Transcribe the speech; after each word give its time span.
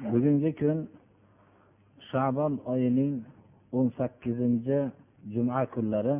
Bugungi 0.00 0.52
kun 0.60 0.78
shabon 2.12 2.60
oyining 2.72 3.24
o'n 3.76 3.88
sakkizinchi 3.96 4.78
juma 5.32 5.64
kunlari. 5.72 6.16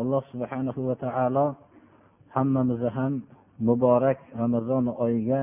Alloh 0.00 0.22
subhanahu 0.32 0.80
va 0.88 0.96
taolo 1.04 1.46
hammamizni 2.34 2.90
ham 2.96 3.12
muborak 3.66 4.18
ramazon 4.40 4.84
oyiga 5.04 5.40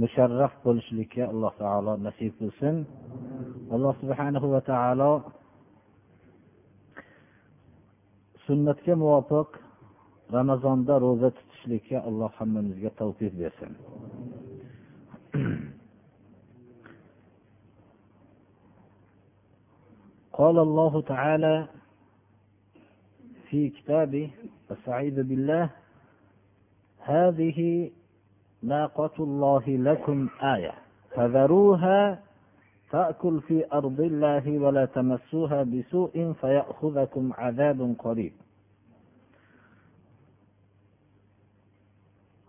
musharraf 0.00 0.52
bo'lishlikka 0.64 1.22
alloh 1.32 1.52
taolo 1.62 1.92
nasib 2.06 2.32
qilsin. 2.40 2.74
Alloh 3.74 3.94
subhanahu 4.02 4.46
va 4.54 4.60
taolo 4.70 5.12
sunnatga 8.46 8.92
muvofiq 9.02 9.50
ramazonda 10.36 10.94
ro'za 11.04 11.28
tutishlikka 11.36 11.96
alloh 12.08 12.30
hammamizga 12.38 12.90
tavfiq 13.00 13.32
bersin. 13.40 13.72
قال 20.32 20.58
الله 20.58 21.00
تعالى 21.02 21.66
في 23.50 23.68
كتابه 23.68 24.30
السعيد 24.70 25.20
بالله 25.20 25.70
هذه 26.98 27.90
ناقة 28.62 29.10
الله 29.20 29.64
لكم 29.68 30.28
آية. 30.42 30.74
فذروها 31.14 32.18
تأكل 32.90 33.40
في 33.40 33.72
أرض 33.72 34.00
الله 34.00 34.58
ولا 34.58 34.84
تمسوها 34.84 35.62
بسوء 35.62 36.32
فيأخذكم 36.40 37.32
عذاب 37.32 37.94
قريب. 37.98 38.32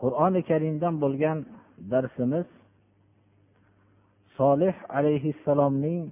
qur'oni 0.01 0.41
karimdan 0.49 0.95
bo'lgan 1.03 1.37
darsimiz 1.91 2.47
solih 4.37 4.73
alayhissalomning 4.97 6.03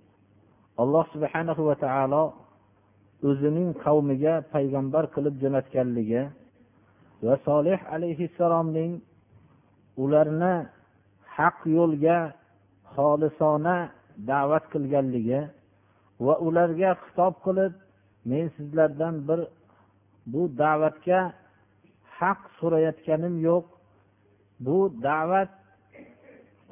alloh 0.81 1.03
subhana 1.13 1.53
va 1.69 1.75
taolo 1.85 2.23
o'zining 3.29 3.69
qavmiga 3.83 4.33
payg'ambar 4.53 5.03
qilib 5.13 5.35
jo'natganligi 5.43 6.21
va 7.25 7.35
solih 7.47 7.79
alayhissalomning 7.95 8.91
ularni 10.03 10.53
haq 11.37 11.57
yo'lga 11.77 12.17
xolisona 12.93 13.77
da'vat 14.29 14.63
qilganligi 14.73 15.41
va 16.25 16.33
ularga 16.47 16.89
xitob 17.03 17.33
qilib 17.45 17.73
men 18.29 18.45
sizlardan 18.55 19.15
bir 19.27 19.39
bu 20.31 20.41
da'vatga 20.61 21.19
haq 22.19 22.39
so'rayotganim 22.59 23.35
yo'q. 23.47 23.65
Bu 24.65 24.77
da'vat 25.07 25.51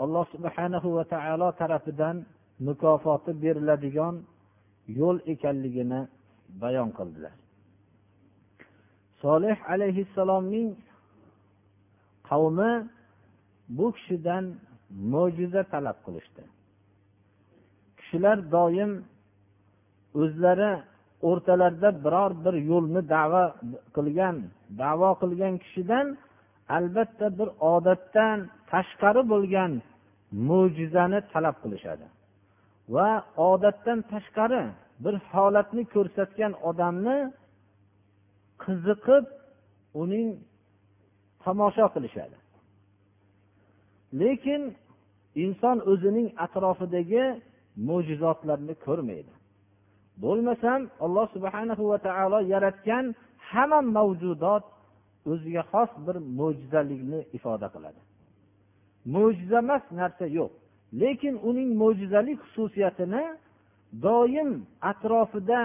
alloh 0.03 0.25
subhanahu 0.33 0.87
va 0.97 1.03
taolo 1.13 1.47
tarafidan 1.61 2.15
mukofoti 2.65 3.31
beriladigan 3.43 4.15
yo'l 4.99 5.17
ekanligini 5.33 6.01
bayon 6.61 6.89
qildilar. 6.97 7.33
Solih 9.21 9.57
alayhissalomning 9.73 10.69
qavmi 12.29 12.71
bu 13.77 13.87
kishidan 13.95 14.45
mo'jiza 15.13 15.61
talab 15.73 15.97
qilishdi. 16.05 16.43
Kishilar 17.99 18.37
doim 18.55 18.91
o'zlari 20.21 20.71
o'rtalarida 21.29 21.89
biror 22.05 22.31
bir 22.45 22.55
yo'lni 22.71 23.01
davo 23.15 23.43
qilgan 23.95 24.35
davo 24.83 25.09
qilgan 25.21 25.53
kishidan 25.63 26.05
albatta 26.77 27.27
bir 27.39 27.49
odatdan 27.73 28.37
tashqari 28.71 29.21
bo'lgan 29.31 29.71
mo'jizani 30.49 31.19
talab 31.33 31.57
qilishadi. 31.63 32.05
Va 32.95 33.09
odatdan 33.49 33.99
tashqari 34.11 34.63
bir 35.03 35.15
holatni 35.31 35.83
ko'rsatgan 35.93 36.53
odamni 36.69 37.17
qiziqib 38.63 39.25
uning 40.01 40.27
tomosha 41.43 41.85
qilishadi. 41.95 42.37
Lekin 44.21 44.61
inson 45.43 45.77
o'zining 45.91 46.27
atrofidagi 46.45 47.25
mo'jizotlarni 47.89 48.75
ko'rmaydi. 48.85 49.33
Bo'lmasam 50.23 50.79
alloh 51.05 51.25
subhanahu 51.35 51.83
va 51.91 51.97
taolo 52.07 52.39
yaratgan 52.53 53.05
hamma 53.49 53.79
mavjudot 53.97 54.63
o'ziga 55.31 55.63
xos 55.71 55.91
bir 56.05 56.15
mo'jizalikni 56.39 57.19
ifoda 57.37 57.67
qiladi. 57.75 58.01
Mo'jiza 59.13 59.59
emas 59.65 59.83
narsa 59.99 60.25
yo'q. 60.39 60.51
Lekin 60.93 61.35
uning 61.49 61.69
mo'jizalik 61.81 62.39
xususiyatini 62.45 63.23
doim 64.05 64.49
atrofida 64.81 65.61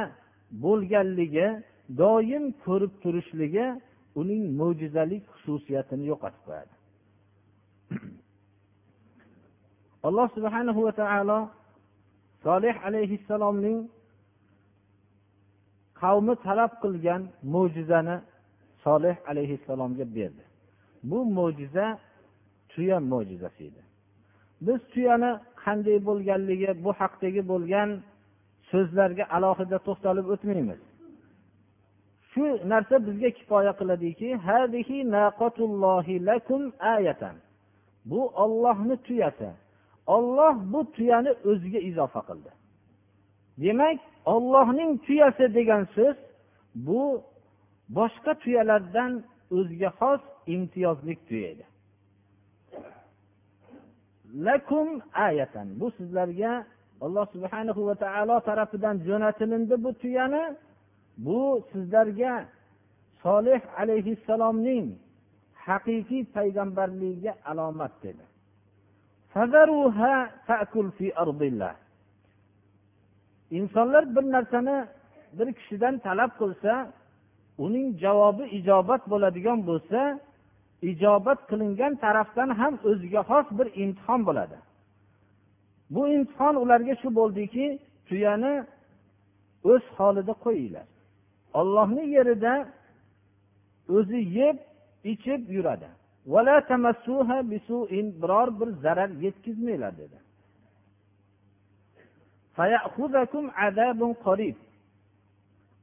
bo'lganligi 0.65 1.49
doim 2.03 2.45
ko'rib 2.65 2.93
turishligi 3.03 3.67
uning 4.21 4.43
mo'jizalik 4.61 5.23
xususiyatini 5.33 6.05
yo'qotib 6.13 6.43
qo'yadi. 6.47 6.75
Alloh 10.07 10.29
subhanahu 10.37 10.81
va 10.87 10.93
taolo 11.03 11.41
solih 12.45 12.75
alayhissalomning 12.89 13.79
qavmi 16.03 16.35
talab 16.47 16.73
qilgan 16.83 17.23
mo'jizani 17.55 18.17
solih 18.85 19.17
alayhissalomga 19.31 20.05
berdi. 20.17 20.45
Bu 21.11 21.19
mo'jiza 21.39 21.87
tuya 22.73 22.99
mo'jizasi 23.13 23.63
edi. 23.71 23.83
Biz 24.67 24.81
tuyani 24.93 25.31
qanday 25.63 25.99
bo'lganligi 26.09 26.71
bu 26.85 26.91
haqdagi 27.01 27.43
bo'lgan 27.53 27.91
so'zlarga 28.71 29.25
alohida 29.37 29.79
to'xtalib 29.87 30.27
o'tmaymiz. 30.35 30.81
Shu 32.31 32.45
narsa 32.73 32.97
bizga 33.07 33.31
kifoya 33.39 33.73
qiladiki 33.81 34.29
bu 38.11 38.21
ollohni 38.45 38.97
tuyasi. 39.07 39.49
Olloh 40.07 40.55
bu 40.73 40.81
tuyani 40.93 41.33
o'ziga 41.51 41.81
izofa 41.91 42.21
qildi. 42.29 42.51
Demak 43.63 43.99
ollohning 44.35 44.91
tuyasi 45.07 45.45
degan 45.55 45.83
so'z 45.97 46.17
bu 46.87 47.03
boshqa 47.97 48.33
tuyalardan 48.43 49.13
o'ziga 49.57 49.91
xos 49.99 50.23
imtiyozli 50.55 51.15
tuya 51.27 51.49
edi. 51.53 51.65
Lakum 54.35 55.01
ayatan. 55.15 55.81
Bu 55.81 55.91
sizlarga 55.91 56.67
alloh 57.01 57.27
subhanahu 57.33 57.87
va 57.87 57.95
taolo 57.95 58.41
tarafidan 58.41 58.99
jo'natilindi 58.99 59.85
bu 59.85 59.95
tuyani. 59.95 60.57
Bu 61.19 61.63
sizlarga 61.73 62.45
solih 63.23 63.61
alayhissalomning 63.81 64.87
haqiqiy 65.67 66.25
payg'ambarligiga 66.37 67.35
alomat 67.45 67.93
dedi. 68.03 68.25
Insonlar 73.51 74.17
bir 74.17 74.25
narsani 74.33 74.87
bir 75.39 75.53
kishidan 75.53 75.99
talab 75.99 76.31
qilsa 76.41 76.93
uning 77.59 77.99
javobi 77.99 78.45
ijobat 78.59 79.03
bo'ladigan 79.11 79.59
bo'lsa 79.69 80.21
ijobat 80.91 81.41
qilingan 81.51 81.93
tarafdan 82.05 82.51
ham 82.61 82.75
o'ziga 82.91 83.23
xos 83.31 83.47
bir 83.59 83.69
imtihon 83.83 84.21
bo'ladi. 84.29 84.59
Bu 85.95 86.03
imtihon 86.17 86.55
ularga 86.63 86.95
shu 87.03 87.09
bo'ldiki 87.19 87.67
tuyani 88.09 88.55
o'z 89.73 89.85
holida 89.97 90.35
qo'yinglar. 90.45 90.87
Ollohni 91.61 92.05
yerida 92.17 92.55
o'zi 93.97 94.21
yeb 94.39 94.57
ichib 95.13 95.43
yuradi. 95.57 95.89
Biror 98.23 98.49
bir 98.61 98.69
zarar 98.85 99.11
yetkazmanglar 99.25 99.93
dedi. 100.03 100.19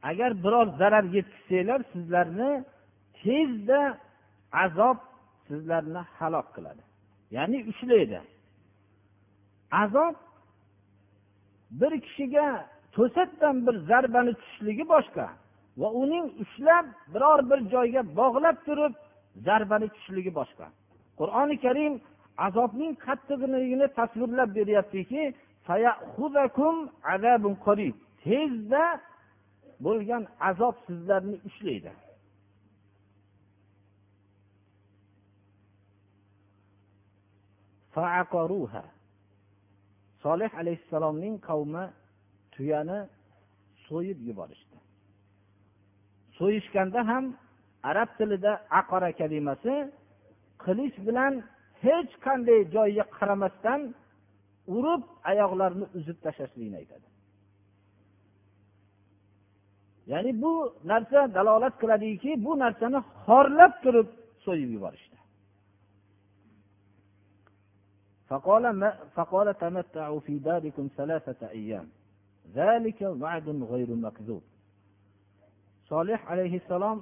Agar 0.10 0.32
biror 0.44 0.68
zarar 0.80 1.04
yetkazsanglar 1.04 1.82
sizlarni 1.94 2.52
tezda 3.22 3.98
azob 4.52 4.98
sizlarni 5.48 6.02
halok 6.18 6.48
qiladi. 6.56 6.82
Ya'ni 7.32 7.60
ushlaydi. 7.72 8.22
Azob 9.72 10.16
bir 11.72 12.02
kishiga 12.02 12.66
to'satdan 12.96 13.68
bir 13.68 13.76
zarbani 13.90 14.34
tushishligi 14.34 14.86
boshqa 14.94 15.26
va 15.82 15.90
uning 16.04 16.26
ushlab 16.44 16.86
biror 17.14 17.40
bir 17.50 17.60
joyga 17.74 18.02
bog'lab 18.20 18.58
turib 18.68 18.94
zarbani 19.48 19.88
tushishligi 19.94 20.32
boshqa. 20.40 20.66
Qur'oni 21.20 21.56
karim 21.66 21.94
azobning 22.48 22.94
qattiqligini 23.06 23.88
tasvirlab 23.98 24.50
beryaptiki 24.58 25.24
tezda 28.24 28.84
bo'lgan 29.86 30.24
azob 30.50 30.76
sizlarni 30.88 31.38
ushlaydi. 31.48 31.92
Solih 40.24 40.52
alayhissalomning 40.62 41.36
qavmi 41.50 41.86
tuyani 42.54 43.00
so'yib 43.88 44.20
yuborishdi. 44.30 44.78
So'yishganda 46.38 47.02
ham 47.10 47.26
arab 47.92 48.10
tilida 48.18 48.52
aqora 48.80 49.12
kalimasi 49.22 49.74
qilich 50.66 50.96
bilan 51.08 51.34
hech 51.86 52.12
qanday 52.26 52.60
joyga 52.76 53.06
qaramasdan 53.18 53.82
urib 54.78 55.04
oyoqlarini 55.32 55.86
uzib 55.98 56.18
tashlashlikni 56.26 56.78
aytadi. 56.82 57.08
Ya'ni 60.12 60.32
bu 60.42 60.54
narsa 60.92 61.20
dalolat 61.38 61.76
qiladiki 61.82 62.32
bu 62.46 62.52
narsani 62.64 63.00
xorlab 63.26 63.74
turib 63.84 64.08
so'yib 64.46 64.70
yuborish. 64.76 65.06
فقال, 68.29 68.71
ما 68.71 68.91
فقال 69.15 69.59
تمتعوا 69.59 70.21
في 70.21 70.39
داركم 70.39 70.89
ثلاثة 70.97 71.49
أيام 71.49 71.89
ذلك 72.55 73.01
وعد 73.03 73.49
غير 73.49 73.95
مكذوب 73.95 74.43
solih 75.89 76.19
alayhissalom 76.33 76.99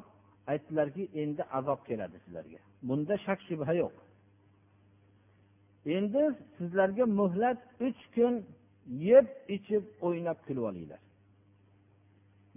aytdilarki 0.47 1.05
endi 1.23 1.43
azob 1.59 1.81
keladi 1.89 2.17
sizlarga 2.25 2.59
bunda 2.89 3.15
shak 3.27 3.41
shubha 3.49 3.73
yo'q 3.83 3.97
endi 5.97 6.23
sizlarga 6.57 7.05
muhlat 7.21 7.59
uch 7.87 8.03
kun 8.15 8.35
yeb 9.11 9.27
ichib 9.57 9.85
o'ynab 10.07 10.39
kulib 10.47 10.65
olinglar 10.71 11.01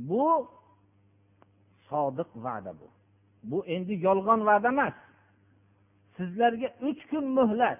bu 0.10 0.26
sodiq 1.90 2.30
va'da 2.46 2.72
bu 2.80 2.88
bu 3.50 3.58
endi 3.76 3.94
yolg'on 4.08 4.42
va'da 4.50 4.68
emas 4.76 4.96
sizlarga 6.18 6.70
uch 6.90 7.02
kun 7.12 7.26
muhlat 7.40 7.80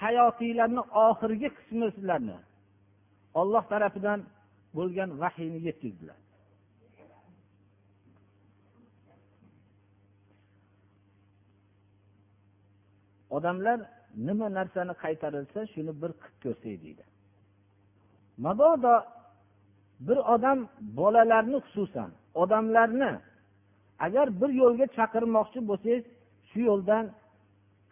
hayotinglarni 0.00 0.82
oxirgi 1.06 1.48
qismi 1.56 1.86
sizlarni 1.96 2.36
olloh 3.40 3.64
tarafidan 3.72 4.20
bo'lgan 4.76 5.10
vahiyni 5.22 5.60
yetkazdilar. 5.68 6.18
Odamlar 13.36 13.78
nima 14.26 14.46
narsani 14.58 14.94
qaytarilsa 15.04 15.60
shuni 15.72 15.92
bir 16.02 16.10
qilib 16.20 16.36
ko'rsak 16.44 16.64
deydi. 16.84 17.04
Mabodo 18.44 18.94
bir 20.06 20.18
odam 20.34 20.58
bolalarni 20.98 21.58
xususan 21.64 22.10
odamlarni 22.42 23.12
agar 24.06 24.26
bir 24.40 24.50
yo'lga 24.62 24.86
chaqirmoqchi 24.96 25.60
bo'lsangiz 25.68 26.04
shu 26.50 26.60
yo'ldan 26.70 27.04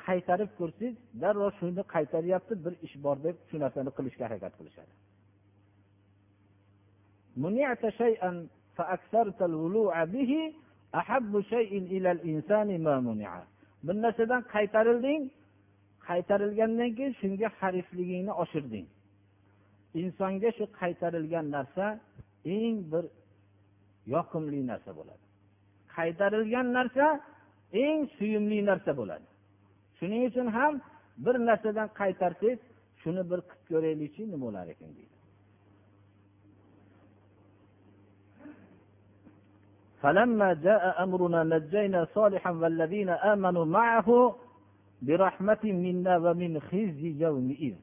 qaytarib 0.06 0.50
ko'rsangiz 0.58 0.94
darrov 1.22 1.50
shuni 1.58 1.82
qaytaryapti 1.94 2.54
bir 2.64 2.74
ish 2.86 2.96
bor 3.04 3.16
deb 3.26 3.36
shu 3.48 3.56
narsani 3.64 3.90
qilishga 3.96 4.24
harakat 4.28 4.52
qilishadi. 4.58 4.92
Bir 13.86 13.96
narsadan 14.04 14.42
qaytarilding 14.54 15.22
qaytarilgandan 16.08 16.90
keyin 16.96 17.12
shunga 17.20 17.48
harifligingni 17.60 18.32
oshirding. 18.42 18.86
Insonga 20.02 20.50
shu 20.58 20.64
qaytarilgan 20.80 21.46
narsa 21.56 21.86
eng 22.56 22.76
bir 22.92 23.04
yoqimli 24.14 24.60
narsa 24.70 24.90
bo'ladi. 24.98 25.24
Qaytarilgan 25.96 26.66
narsa 26.78 27.06
eng 27.84 28.00
suyumli 28.16 28.58
narsa 28.70 28.92
bo'ladi. 29.00 29.26
Shuning 30.02 30.22
uchun 30.30 30.48
ham 30.56 30.74
bir 31.24 31.34
narsadan 31.48 31.88
qaytarsangiz 32.00 32.58
shuni 33.02 33.22
bir 33.30 33.40
qilib 33.48 33.64
ko'raylikchi 33.70 34.22
nima 34.32 34.44
bo'lar 34.46 34.66
ekan 34.74 34.92
deydi. 34.98 35.12
فلما 40.02 40.52
جاء 40.66 41.02
أمرنا 41.04 41.40
نجينا 41.54 42.00
صالحا 42.16 42.50
والذين 42.50 43.08
آمنوا 43.32 43.64
معه 43.64 44.08
برحمة 45.02 45.64
منا 45.84 46.14
ومن 46.24 46.60
خزي 46.60 47.10
يومئذ 47.24 47.74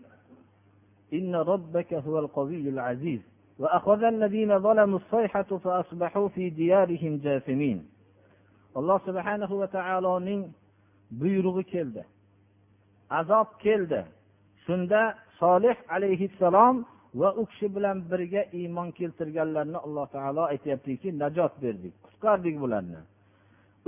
إن 1.14 1.36
ربك 1.36 1.94
هو 1.94 2.20
القوي 2.20 2.70
العزيز 2.70 3.22
وأخذ 3.60 4.04
الذين 4.04 4.60
ظلموا 4.60 5.00
الصيحة 5.00 5.50
فأصبحوا 5.64 6.28
في 6.28 6.50
ديارهم 6.50 7.18
جاثمين 7.18 7.80
alloh 8.76 9.00
subhanahu 9.06 9.60
va 9.60 9.68
taoloning 9.68 10.54
buyrug'i 11.12 11.64
keldi. 11.64 12.06
Azob 13.10 13.50
keldi. 13.60 14.06
Shunda 14.66 15.02
solih 15.40 15.78
alayhissalom 15.90 16.86
va 17.16 17.30
u 17.34 17.46
kishi 17.46 17.76
bilan 17.76 17.98
birga 18.12 18.44
iymon 18.60 18.90
keltirganlarni 18.92 19.78
alloh 19.86 20.08
taolo 20.16 20.44
aytyaptiki 20.54 21.20
najot 21.20 21.54
berdik 21.64 21.94
qutqardik 22.06 22.56
bularni. 22.64 23.02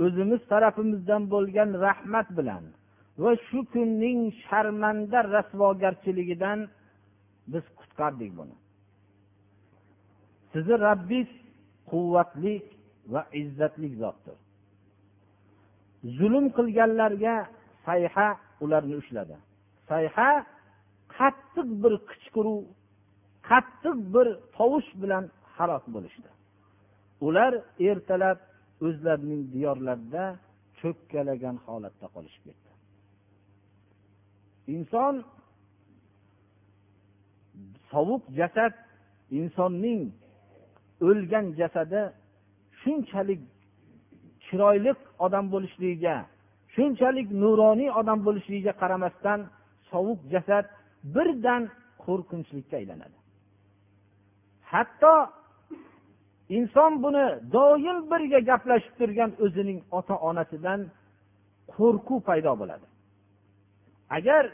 O'zimiz 0.04 0.40
tarafimizdan 0.52 1.22
bo'lgan 1.34 1.70
rahmat 1.86 2.28
bilan 2.38 2.64
va 3.22 3.32
shu 3.46 3.60
kunning 3.72 4.20
sharmanda 4.44 5.18
rasvogarchiligidan 5.36 6.58
biz 7.52 7.64
qutqardik 7.78 8.30
buni. 8.38 8.56
Sizni 10.52 10.76
rabbis 10.88 11.30
quvvatli 11.90 12.54
va 13.12 13.22
izzatli 13.42 13.88
zotdir. 14.02 14.36
Zulm 16.18 16.46
qilganlarga 16.56 17.36
sayha 17.86 18.28
ularni 18.64 18.96
ushladi. 19.02 19.36
Sayha 19.90 20.30
qattiq 21.16 21.68
bir 21.82 21.94
qichqiruv 22.08 22.60
qattiq 23.50 23.96
bir 24.14 24.26
tovush 24.56 24.90
bilan 25.02 25.24
halok 25.56 25.84
bo'lishdi. 25.94 26.30
Ular 27.26 27.52
ertalab 27.88 28.38
o'zlarining 28.86 29.42
diyorlarida 29.54 30.24
cho'kkalagan 30.80 31.56
holatda 31.66 32.06
qolishib 32.14 32.42
ketdi. 32.48 32.70
Inson 34.74 35.14
sovuq 37.92 38.22
jasad 38.38 38.74
insonning 39.38 40.02
o'lgan 41.08 41.46
jasadi 41.60 42.02
shunchalik 42.80 43.40
chiroyli 44.52 44.92
odam 45.26 45.46
bo'lishligiga 45.54 46.16
shunchalik 46.74 47.28
nuroniy 47.42 47.90
odam 48.00 48.18
bo'lishligiga 48.26 48.72
qaramasdan 48.82 49.40
sovuq 49.90 50.20
jasad 50.32 50.64
birdan 51.14 51.62
qo'rqinchlikka 52.04 52.74
aylanadi. 52.80 53.16
Hatto 54.72 55.14
inson 56.58 56.92
buni 57.04 57.26
doim 57.56 57.98
birga 58.12 58.40
gaplashib 58.50 58.94
turgan 59.00 59.30
o'zining 59.44 59.78
ota 59.98 60.14
onasidan 60.28 60.80
qo'rquv 61.74 62.20
paydo 62.28 62.52
bo'ladi. 62.60 62.86
Agar 64.16 64.44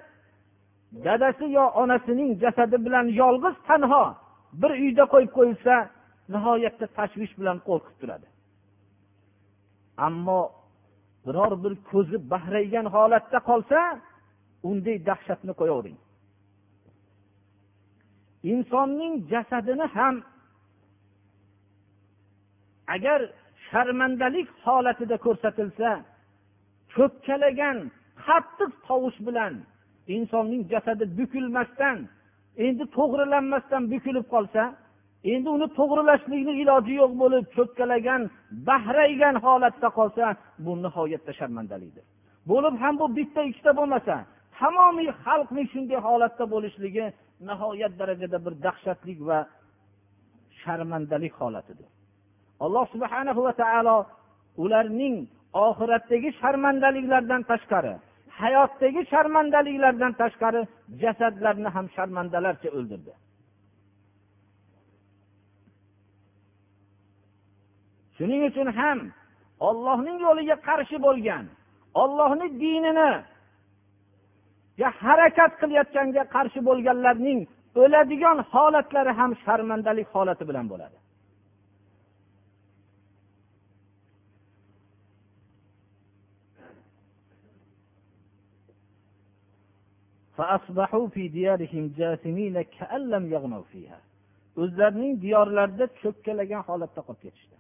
dadasi 1.07 1.47
yo 1.59 1.65
onasining 1.83 2.31
jasadi 2.43 2.77
bilan 2.87 3.07
yolg'iz 3.23 3.57
tanho 3.69 4.05
bir 4.61 4.73
uyda 4.85 5.05
qo'yib 5.13 5.33
qo'yilsa 5.39 5.75
nihoyatda 6.35 6.87
tashvish 6.99 7.33
bilan 7.41 7.59
qo'rqib 7.69 7.97
turadi. 8.01 8.27
Ammo 10.07 10.41
biror 11.27 11.53
bir 11.65 11.75
ko'zi 11.91 12.17
bahraygan 12.33 12.87
holatda 12.95 13.39
qolsa 13.51 13.79
unday 14.71 14.97
dahshatni 15.09 15.53
qo'yavering. 15.61 15.99
Insonning 18.53 19.15
jasadini 19.33 19.87
ham 19.97 20.15
agar 22.95 23.21
sharmandalik 23.71 24.49
holatida 24.65 25.17
ko'rsatilsa 25.27 25.91
cho'kkalagan 26.95 27.79
qattiq 28.27 28.71
tovush 28.89 29.19
bilan 29.27 29.55
insonning 30.17 30.63
jasadi 30.73 31.05
bukilmasdan 31.19 31.99
endi 32.67 32.85
to'g'rilanmasdan 32.97 33.83
bukilib 33.93 34.27
qolsa 34.35 34.63
endi 35.25 35.49
uni 35.57 35.67
to'g'rilashlikni 35.79 36.53
iloji 36.63 36.95
yo'q 37.01 37.13
bo'lib 37.23 37.45
cho'kkalagan 37.57 38.23
bahraygan 38.69 39.37
holatda 39.45 39.89
qolsa 39.99 40.25
bu 40.65 40.73
nihoyatda 40.85 41.33
sharmandalikdir 41.39 42.05
bo'lib 42.51 42.75
ham 42.83 42.95
bu 43.01 43.07
bitta 43.19 43.41
ikkita 43.51 43.73
bo'lmasa 43.79 44.15
tamomiy 44.59 45.11
xalqning 45.25 45.67
shunday 45.73 45.99
holatda 46.07 46.45
bo'lishligi 46.55 47.07
nihoyat 47.49 47.93
darajada 48.01 48.39
bir 48.47 48.55
dahshatlik 48.67 49.19
va 49.29 49.39
sharmandalik 50.63 51.35
holatidir. 51.41 51.89
Alloh 52.65 52.85
subhana 52.95 53.33
va 53.47 53.53
taolo 53.63 53.97
ularning 54.65 55.17
oxiratdagi 55.67 56.31
sharmandaliklardan 56.41 57.43
tashqari 57.51 57.95
hayotdagi 58.41 59.01
sharmandaliklardan 59.13 60.13
tashqari 60.23 60.63
jasadlarni 61.03 61.69
ham 61.77 61.87
sharmandalarcha 61.97 62.69
o'ldirdi. 62.79 63.13
Shuning 68.19 68.43
uchun 68.51 68.69
ham 68.79 68.99
ollohning 69.69 70.19
yo'liga 70.27 70.57
qarshi 70.69 70.97
bo'lgan 71.07 71.45
ollohni 72.03 72.47
dinini 72.63 73.11
harakat 75.03 75.53
qilayotganga 75.61 76.23
qarshi 76.35 76.61
bo'lganlarning 76.69 77.41
o'ladigan 77.83 78.39
holatlari 78.53 79.13
ham 79.19 79.31
sharmandalik 79.45 80.09
holati 80.15 80.45
bilan 80.51 80.67
bo'ladi. 80.73 80.99
O'zlarining 94.63 95.13
diyorlarida 95.25 95.87
cho'kkalagan 96.03 96.63
holatda 96.69 97.01
qolib 97.07 97.21
ketishdi. 97.25 97.58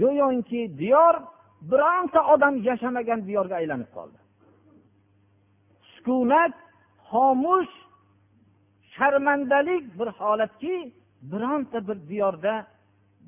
Go'yoki 0.00 0.78
diyor 0.78 1.14
bironta 1.70 2.20
odam 2.32 2.54
yashamagan 2.68 3.20
diyorga 3.26 3.54
aylanib 3.60 3.90
qoldi. 3.96 4.18
Sukunat 5.92 6.54
xomush 7.10 7.74
sharmandalik 8.94 9.84
bir 9.98 10.08
holatki 10.18 10.92
bironta 11.30 11.78
bir 11.88 11.98
diyorda 12.08 12.66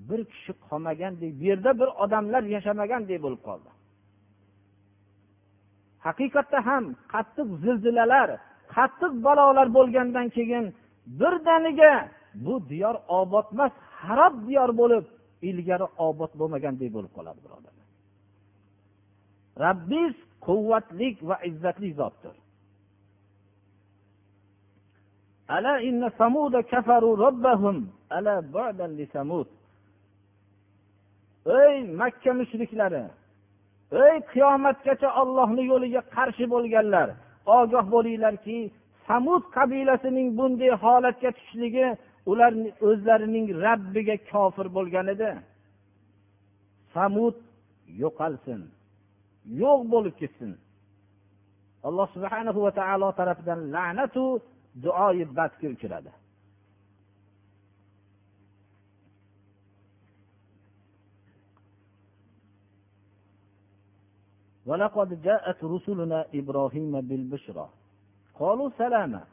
bir 0.08 0.24
kishi 0.24 0.52
qolmagandek 0.68 1.32
bu 1.40 1.44
yerda 1.44 1.70
bir 1.80 1.88
odamlar 2.04 2.42
yashamagandek 2.42 3.18
bo'lib 3.24 3.42
qoldi. 3.48 3.70
Haqiqatda 6.06 6.58
ham 6.68 6.84
qattiq 7.12 7.48
zilzilalar 7.64 8.28
qattiq 8.76 9.12
balolar 9.26 9.68
bo'lgandan 9.76 10.26
keyin 10.36 10.64
birdaniga 11.20 11.94
bu 12.34 12.54
diyor 12.68 12.94
obod 13.08 13.46
emas 13.52 13.72
harob 14.02 14.34
diyor 14.48 14.70
bo'lib 14.80 15.04
ilgari 15.48 15.86
obod 16.08 16.32
bo'lmagandek 16.40 16.90
bo'lib 16.96 17.12
qoladi 17.16 17.40
birodarlar 17.44 17.86
rabbiz 19.64 20.14
quvvatlik 20.46 21.16
va 21.28 21.36
izzatli 21.50 21.90
zotdir. 22.00 22.34
Ala 25.56 25.74
inna 25.88 26.08
samuda 26.20 26.60
kafaru 26.72 27.10
robbahum 27.24 27.76
ala 28.16 28.34
ba'dan 28.56 28.90
li 28.98 29.06
samud. 29.14 29.48
Ey 31.62 31.76
makka 32.00 32.32
mushriklari 32.40 33.04
ey 34.06 34.16
qiyomatgacha 34.32 35.08
ollohni 35.22 35.62
yo'liga 35.72 36.02
qarshi 36.16 36.44
bo'lganlar 36.54 37.08
ogoh 37.58 37.86
bo'linglarki 37.94 38.58
samud 39.08 39.42
qabilasining 39.56 40.28
bunday 40.38 40.72
holatga 40.84 41.30
tushishligi 41.36 41.86
ular 42.31 42.51
o'zlarining 42.89 43.47
rabbiga 43.65 44.15
kofir 44.31 44.67
bo'lgan 44.77 45.07
edi 45.15 45.31
samud 46.95 47.35
yo'qolsin 48.03 48.61
yo'q 49.61 49.79
bo'lib 49.93 50.15
ketsin 50.21 50.51
alloh 51.87 52.07
subhana 52.15 52.51
va 52.65 52.71
taolo 52.79 53.07
tarafidan 53.19 53.59
la'natu 53.75 54.23
duoyi 54.83 55.25
badga 55.37 55.67
uchradi 55.77 56.13
ولقد 64.69 65.09
جاءت 65.27 65.59
رسلنا 65.63 66.19
إبراهيم 66.39 66.93
بالبشرى 67.01 67.67
قالوا 68.39 68.69
سلاما 68.77 69.23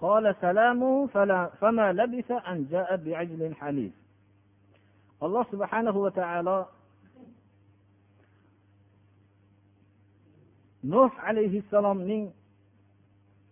قال 0.00 0.34
سلام 0.40 1.06
فلا 1.06 1.50
فما 1.60 1.92
لبث 1.92 2.30
أن 2.30 2.66
جاء 2.72 2.96
بعجل 2.96 3.54
حنيف 3.54 3.92
alloh 5.20 5.44
subhanahu 5.52 5.98
va 6.04 6.10
taolo 6.16 6.58
nuh 10.92 11.12
alayhissalomning 11.28 12.24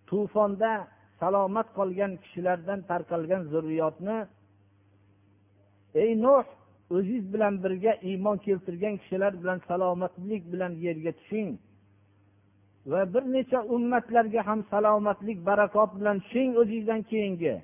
tufonda 0.09 0.73
salomat 1.21 1.67
qolgan 1.79 2.13
kishilardan 2.23 2.81
tarqalgan 2.91 3.43
zurriyotni 3.53 4.19
ey 6.03 6.11
nuh 6.25 6.47
o'ziz 6.97 7.25
bilan 7.33 7.55
birga 7.65 7.93
iymon 8.11 8.37
keltirgan 8.47 8.95
kishilar 9.03 9.33
bilan 9.43 9.59
salomatlik 9.69 10.43
bilan 10.53 10.73
yerga 10.87 11.13
tushing 11.19 11.51
va 12.92 13.02
bir 13.14 13.24
necha 13.36 13.60
ummatlarga 13.76 14.42
ham 14.48 14.60
salomatlik 14.72 15.38
barakot 15.50 15.90
bilan 16.00 16.18
tushing 16.24 16.52
o'zingizdan 16.62 17.02
keyingi. 17.12 17.56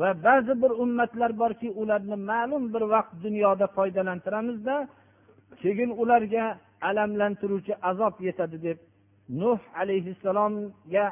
Va 0.00 0.10
ba'zi 0.26 0.54
bir 0.62 0.72
ummatlar 0.82 1.30
borki 1.42 1.68
ularni 1.80 2.16
ma'lum 2.30 2.64
bir 2.74 2.82
vaqt 2.94 3.12
dunyoda 3.24 3.66
foydalantiramizda 3.76 4.76
keyin 5.62 5.90
ularga 6.02 6.44
alamlantiruvchi 6.88 7.74
azob 7.90 8.14
yetadi 8.26 8.58
deb 8.66 8.78
nuh 9.42 9.60
alayhissalomga 9.80 11.06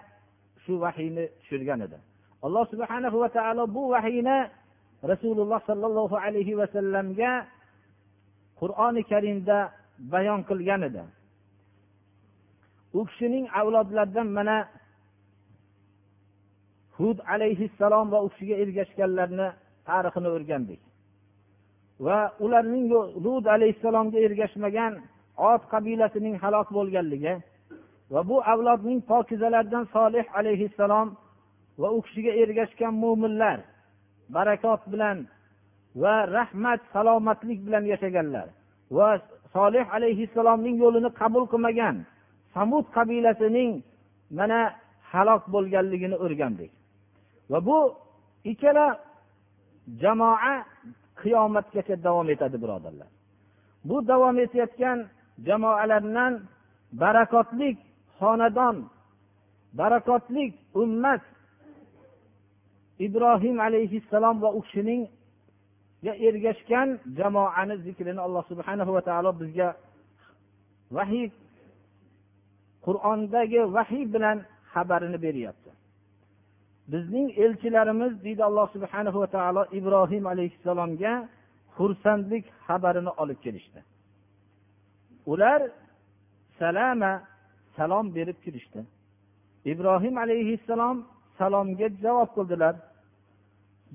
shu 0.63 0.73
vahiyni 0.85 1.25
tushirgan 1.41 1.81
edi. 1.87 1.99
Alloh 2.47 2.65
subhana 2.73 3.09
va 3.23 3.29
taolo 3.37 3.65
bu 3.77 3.83
vahiyni 3.95 4.39
rasululloh 5.13 5.61
sollallohu 5.71 6.17
alayhi 6.27 6.59
vasallamga 6.61 7.33
qur'oni 8.61 9.03
karimda 9.13 9.59
bayon 10.13 10.41
qilgan 10.51 10.83
edi. 10.89 11.03
U 12.95 13.05
kishining 13.09 13.47
avlodlaridan 13.61 14.29
mana 14.39 14.57
hud 16.99 17.19
alayhissalom 17.35 18.07
va 18.13 18.19
u 18.25 18.29
kishiga 18.33 18.57
ergashganlarni 18.65 19.49
tarixini 19.89 20.29
o'rgandik. 20.37 20.81
Va 22.07 22.19
ularning 22.45 22.85
hud 23.25 23.45
alayhissalomga 23.55 24.19
ergashmagan 24.27 24.93
ot 25.51 25.63
qabilasining 25.73 26.35
halok 26.43 26.69
bo'lganligi 26.77 27.35
va 28.13 28.21
bu 28.29 28.37
avlodning 28.53 29.01
pokizalaridan 29.11 29.85
solih 29.97 30.25
alayhissalom 30.39 31.09
va 31.81 31.89
u 31.97 31.99
kishiga 32.07 32.33
ergashgan 32.43 32.95
mo'minlar 33.03 33.59
barakot 34.37 34.83
bilan 34.93 35.19
va 36.03 36.15
rahmat 36.37 36.81
salomatlik 36.95 37.59
bilan 37.67 37.85
yashaganlar 37.93 38.49
va 38.97 39.09
solih 39.57 39.85
alayhissalomning 39.97 40.77
yo'lini 40.85 41.11
qabul 41.21 41.45
qilmagan 41.53 41.97
samud 42.55 42.85
qabilasining 42.97 43.73
mana 44.39 44.61
halok 45.13 45.43
bo'lganligini 45.55 46.17
o'rgandik. 46.25 46.73
Va 47.51 47.59
bu 47.69 47.79
ikkala 48.53 48.87
jamoa 50.03 50.55
qiyomatgacha 51.21 51.97
davom 52.07 52.29
etadi 52.35 52.57
birodarlar. 52.63 53.09
Bu 53.89 53.97
davom 54.11 54.37
etayotgan 54.45 54.99
jamoalardan 55.47 56.33
barakotlik 57.03 57.79
xonadon 58.19 58.77
barakotlik 59.81 60.53
ummat 60.83 61.23
ibrohim 63.07 63.57
alayhissalom 63.61 64.37
va 64.43 64.51
u 64.59 64.61
kishining 64.63 65.03
ergashgan 66.29 66.89
jamoani 67.19 67.77
zikrini 67.87 68.21
alloh 68.27 68.45
subhana 68.51 68.85
va 68.97 69.03
taolo 69.09 69.31
bizga 69.41 69.69
vahiy 70.97 71.27
qur'ondagi 72.89 73.61
vahiy 73.77 74.05
bilan 74.15 74.39
xabarini 74.73 75.19
beryapti. 75.27 75.71
Bizning 76.93 77.29
elchilarimiz 77.45 78.13
deydi 78.25 78.43
alloh 78.49 78.67
subhana 78.75 79.11
va 79.23 79.27
taolo 79.37 79.63
ibrohim 79.79 80.25
alayhissalomga 80.33 81.13
xursandlik 81.77 82.45
xabarini 82.67 83.13
olib 83.23 83.39
kelishdi. 83.45 83.81
Ular 85.33 85.61
salama 86.59 87.13
salom 87.77 88.07
berib 88.17 88.39
kirishdi. 88.45 88.81
Ibrohim 89.73 90.15
alayhissalom 90.25 90.97
salomga 91.39 91.89
javob 92.05 92.31
qildilar. 92.37 92.75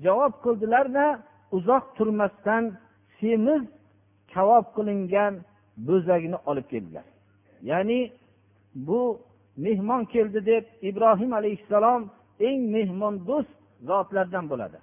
Javob 0.04 0.34
qildilarda 0.44 1.06
uzoq 1.56 1.84
turmasdan 1.96 2.64
semiz 3.18 3.62
kavob 4.34 4.66
qilingan 4.76 5.34
bo'zakni 5.88 6.38
olib 6.50 6.66
keldilar. 6.72 7.06
Ya'ni 7.70 7.98
bu 8.74 9.20
mehmon 9.56 10.04
keldi 10.04 10.46
deb 10.46 10.64
ibrohim 10.82 11.32
alayhissalom 11.32 12.10
eng 12.40 12.60
mehmondo'st 12.76 13.50
zotlardan 13.88 14.50
bo'ladi. 14.50 14.78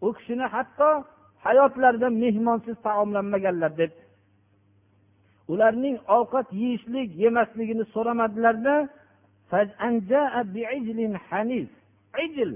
U 0.00 0.12
kishini 0.12 0.46
hatto 0.54 1.04
hayotlarida 1.46 2.08
mehmonsiz 2.10 2.76
taomlanmaganlar 2.82 3.72
deb 3.78 3.92
ularning 5.48 5.96
ovqat 6.16 6.46
yeyishlik 6.52 7.08
yemasligini 7.24 7.84
so'ramadilarda 7.94 8.88
ijl 12.24 12.50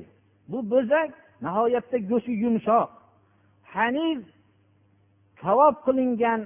bu 0.50 0.58
bo'zak 0.72 1.10
nihoyatda 1.44 1.98
go'shti 2.10 2.32
yumshoq. 2.44 2.90
Haniz 3.74 4.22
kavob 5.42 5.76
qilingan 5.86 6.40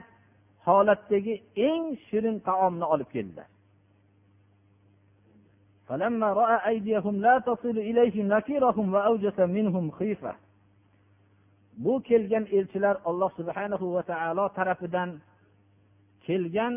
holatdagi 0.66 1.34
eng 1.68 1.84
shirin 2.06 2.36
taomni 2.48 2.86
olib 2.94 3.10
keldilar 3.14 3.48
فلما 5.89 6.33
رأى 6.33 6.67
أيديهم 6.67 7.21
لا 7.21 7.39
تصل 7.39 7.77
إليهم 7.89 8.27
نكيرهم 8.27 8.93
وأوجس 8.93 9.39
منهم 9.39 9.91
خيفة 9.91 10.35
bu 11.77 12.03
kelgan 12.03 12.45
elchilar 12.51 12.97
alloh 13.05 13.29
subhanahu 13.37 13.93
va 13.93 14.01
taolo 14.01 14.49
tarafidan 14.57 15.09
kelgan 16.25 16.73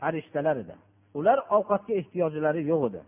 farishtalar 0.00 0.56
edi 0.56 0.74
ular 1.18 1.38
ovqatga 1.56 1.92
ehtiyojlari 2.00 2.62
yo'q 2.70 2.82
edi 2.90 3.00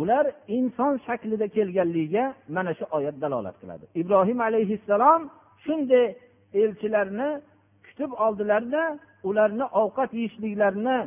ular 0.00 0.24
inson 0.56 0.94
shaklida 1.06 1.46
kelganligiga 1.56 2.24
mana 2.56 2.72
shu 2.78 2.84
oyat 2.96 3.16
dalolat 3.24 3.56
qiladi 3.62 3.84
ibrohim 4.02 4.38
alayhissalom 4.48 5.20
shunday 5.64 6.06
elchilarni 6.62 7.30
kutib 7.86 8.10
oldilarda 8.26 8.82
ularni 9.28 9.66
ovqat 9.82 10.10
yeyishliklarini 10.18 10.98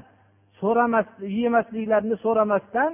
so'ramas 0.62 1.08
yemasliklarini 1.38 2.16
so'ramasdan 2.24 2.92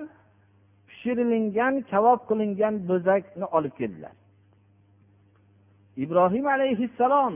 pishirilgan 0.89 1.75
kavob 1.91 2.21
qilingan 2.29 2.75
bo'zakni 2.89 3.47
olib 3.57 3.75
keldilar. 3.81 4.15
Ibrohim 6.05 6.47
alayhissalom 6.57 7.35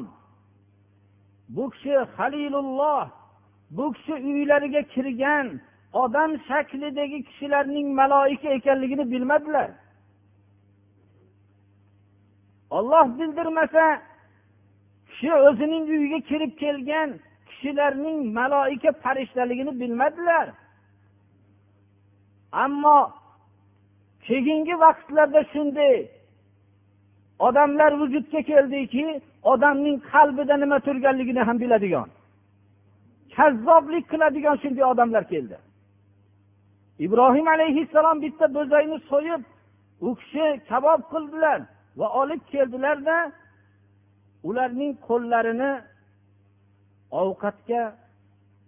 bu 1.56 1.64
kishi 1.70 1.94
halilulloh 2.16 3.04
bu 3.76 3.92
kishi 3.92 4.14
uylariga 4.14 4.82
kirgan 4.94 5.46
odam 6.02 6.30
shaklidagi 6.48 7.18
kishilarning 7.28 7.88
maloika 8.00 8.48
ekanligini 8.58 9.04
bilmadilar. 9.12 9.70
Olloh 12.70 13.06
bildirmasa 13.18 13.84
kishi 15.08 15.32
o'zining 15.48 15.84
uyiga 15.94 16.20
kirib 16.28 16.52
kelgan 16.62 17.10
kishilarning 17.62 18.32
maloika 18.32 18.92
farishtaligini 18.92 19.80
bilmadilar. 19.80 20.48
Ammo 22.52 23.12
keyingi 24.26 24.74
vaqtlarda 24.84 25.44
shunday 25.52 26.08
odamlar 27.38 27.92
vujudga 28.00 28.42
keldiki 28.42 29.20
odamning 29.42 29.96
qalbida 30.12 30.56
nima 30.56 30.78
turganligini 30.86 31.42
ham 31.48 31.60
biladigan 31.60 32.08
kazzoblik 33.36 34.04
qiladigan 34.12 34.56
shunday 34.62 34.84
odamlar 34.84 35.24
keldi. 35.32 35.56
Ibrohim 36.98 37.46
alayhissalom 37.48 38.22
bitta 38.24 38.46
bo'zakni 38.56 38.98
so'yib 39.10 39.42
u 40.06 40.14
kishi 40.20 40.46
kabob 40.68 41.00
qildilar 41.12 41.60
va 41.98 42.06
olib 42.20 42.42
keldilarda 42.52 43.16
ularning 44.48 44.92
qo'llarini 45.08 45.72
ovqatga 47.20 47.82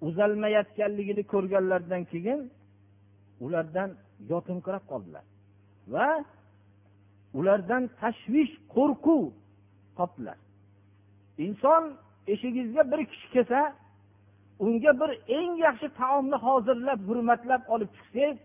uzalmayotganligini 0.06 1.22
ko'rganlaridan 1.32 2.02
keyin 2.12 2.40
ulardan 3.44 3.90
yotinqirab 4.30 4.84
qoldilar 4.92 5.24
va 5.94 6.08
ulardan 7.38 7.82
tashvish 8.00 8.52
qo'rquv 8.74 9.22
topdilar. 9.98 10.38
Inson 11.46 11.82
eshigingizga 12.32 12.82
bir 12.92 13.00
kishi 13.10 13.26
kelsa 13.34 13.60
unga 14.58 14.92
bir 15.00 15.10
eng 15.38 15.52
yaxshi 15.66 15.88
taomni 16.00 16.36
hozirlab 16.46 17.00
hurmatlab 17.08 17.62
olib 17.74 17.90
chiqsangiz 17.96 18.38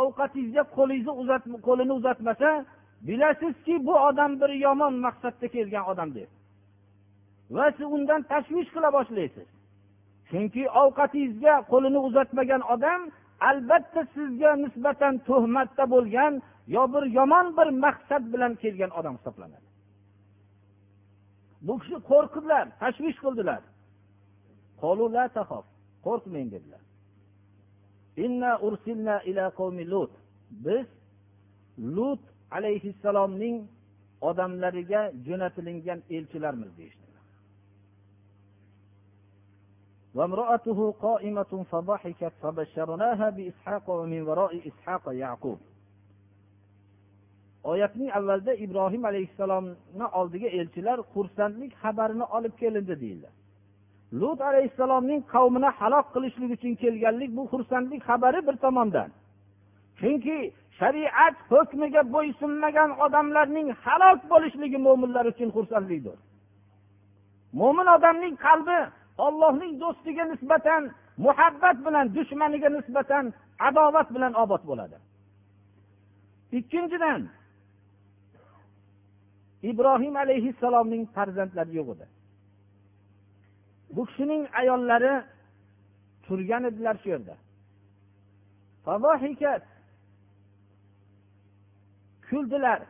ovqatingizga 0.00 0.64
qo'lingizni 0.76 1.14
uzat 1.22 1.42
qo'lini 1.66 1.92
uzatmasa 2.00 2.50
bilasizki 3.08 3.74
bu 3.86 3.94
odam 4.08 4.40
bir 4.40 4.50
yomon 4.66 4.94
maqsadda 5.06 5.46
kelgan 5.54 5.84
odam 5.92 6.08
deb. 6.18 6.28
Va 7.56 7.66
siz 7.76 7.86
undan 7.96 8.22
tashvish 8.32 8.70
qila 8.74 8.88
boshlaysiz. 8.98 9.48
Chunki 10.30 10.64
ovqatingizga 10.82 11.54
qo'lini 11.72 12.00
uzatmagan 12.08 12.62
odam 12.74 13.00
albatta 13.50 14.02
sizga 14.14 14.50
nisbatan 14.64 15.14
tuhmatda 15.28 15.84
bo'lgan 15.94 16.32
yo 16.74 16.82
bir 16.92 17.04
yomon 17.18 17.46
bir 17.58 17.68
maqsad 17.84 18.22
bilan 18.32 18.52
kelgan 18.62 18.90
odam 18.98 19.14
hisoblanadi. 19.18 19.68
Bu 21.66 21.74
kishi 21.80 21.98
qo'rqdilar 22.10 22.64
tashvish 22.82 23.18
qildilar. 23.24 23.62
Qo'rqmang 26.06 26.48
dedilar. 26.54 26.82
Biz 30.64 30.86
lut 31.96 32.22
alayhissalomning 32.56 33.56
odamlariga 34.28 35.02
jo'natilingan 35.26 36.00
elchilarmiz 36.16 36.70
deyishdi. 36.78 37.07
وامرأته 40.15 40.79
قائمة 41.01 41.65
فضحكت 41.71 42.33
فبشرناها 42.41 43.29
بإسحاق 43.29 43.89
ومن 43.89 44.21
وراء 44.27 44.61
إسحاق 44.67 45.03
يعقوب 45.07 45.59
oyatning 47.63 48.11
avvalida 48.17 48.53
ibrohim 48.53 49.05
alayhissalomni 49.05 50.05
oldiga 50.13 50.47
elchilar 50.47 50.99
xursandlik 51.13 51.71
xabarini 51.83 52.23
olib 52.23 52.53
kelindi 52.61 52.95
deyildi 53.01 53.29
lut 54.21 54.41
alayhissalomning 54.41 55.21
qavmini 55.33 55.69
halok 55.79 56.07
qilishlik 56.15 56.51
uchun 56.57 56.73
kelganlik 56.83 57.31
bu 57.37 57.43
xursandlik 57.51 58.01
xabari 58.09 58.39
bir 58.47 58.55
tomondan 58.65 59.09
chunki 59.99 60.37
shariat 60.79 61.35
hukmiga 61.51 62.01
bo'ysunmagan 62.15 62.89
odamlarning 63.05 63.67
halok 63.83 64.19
bo'lishligi 64.31 64.79
mo'minlar 64.87 65.25
uchun 65.33 65.49
xursandlikdir 65.55 66.17
mo'min 67.59 67.87
odamning 67.95 68.35
qalbi 68.45 68.79
ollohning 69.26 69.72
do'stiga 69.82 70.24
nisbatan 70.32 70.82
muhabbat 71.26 71.76
bilan 71.86 72.06
dushmaniga 72.16 72.68
nisbatan 72.76 73.24
adovat 73.68 74.08
bilan 74.14 74.32
obod 74.42 74.62
bo'ladi. 74.70 74.96
Ikkinchidan 76.58 77.20
ibrohim 79.70 80.14
alayhissalomning 80.16 81.02
farzandlari 81.14 81.72
yo'q 81.78 81.88
edi. 81.94 82.06
Bu 83.94 84.02
kishining 84.06 84.42
ayollari 84.60 85.14
turgan 86.24 86.64
edilar 86.70 86.96
shu 87.02 87.08
yerda. 87.14 87.34
Kuldilar 92.30 92.80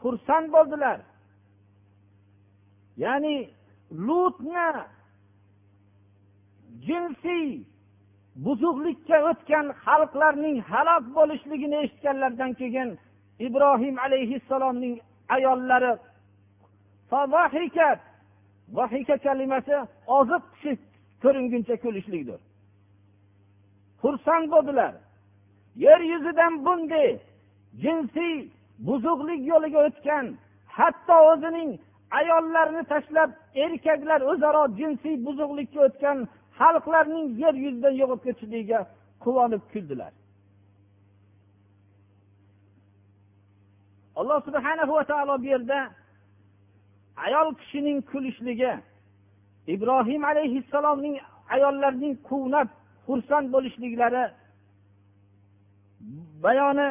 xursand 0.00 0.46
bo'ldilar. 0.54 0.98
Ya'ni 3.04 3.36
lutni 4.06 4.56
jinsiy 6.86 7.48
buzuqlikka 8.44 9.16
o'tgan 9.30 9.66
xalqlarning 9.84 10.58
halok 10.70 11.04
bo'lishligini 11.16 11.76
eshitganlaridan 11.84 12.52
keyin 12.60 12.88
ibrohim 13.46 13.96
alayhissalomning 14.06 14.94
ayollari 15.36 15.92
vahika 18.76 19.16
kalimasi 19.18 19.76
oziq 20.18 20.42
kishi 20.52 20.72
ko'ringuncha 21.22 21.76
kulishlikdir. 21.84 22.40
Xursand 24.02 24.46
bo'ldilar. 24.54 24.92
Yer 25.84 26.00
yuzidan 26.12 26.54
bunday 26.64 27.10
jinsiy 27.82 28.36
buzuqlik 28.86 29.40
yo'liga 29.50 29.80
o'tgan 29.88 30.24
hatto 30.76 31.16
o'zining 31.32 31.70
ayollarini 32.18 32.82
tashlab 32.92 33.30
erkaklar 33.64 34.20
o'zaro 34.32 34.62
jinsiy 34.78 35.16
buzuqlikka 35.26 35.80
o'tgan 35.86 36.18
xalqlarning 36.58 37.26
yer 37.42 37.54
yuzidan 37.64 37.94
yo'qolib 38.00 38.22
ketishligiga 38.26 38.80
quvonib 39.24 39.62
kuldilar. 39.72 40.12
Alloh 44.20 44.38
subhana 44.46 44.82
va 44.88 45.04
taolo 45.10 45.34
bu 45.42 45.46
yerda 45.54 45.78
ayol 47.26 47.48
kishining 47.60 47.98
kulishligi 48.10 48.72
ibrohim 49.74 50.22
alayhissalomning 50.30 51.16
ayollarning 51.54 52.14
quvnab 52.28 52.68
xursand 53.06 53.46
bo'lishliklari 53.54 54.24
bayoni 56.44 56.88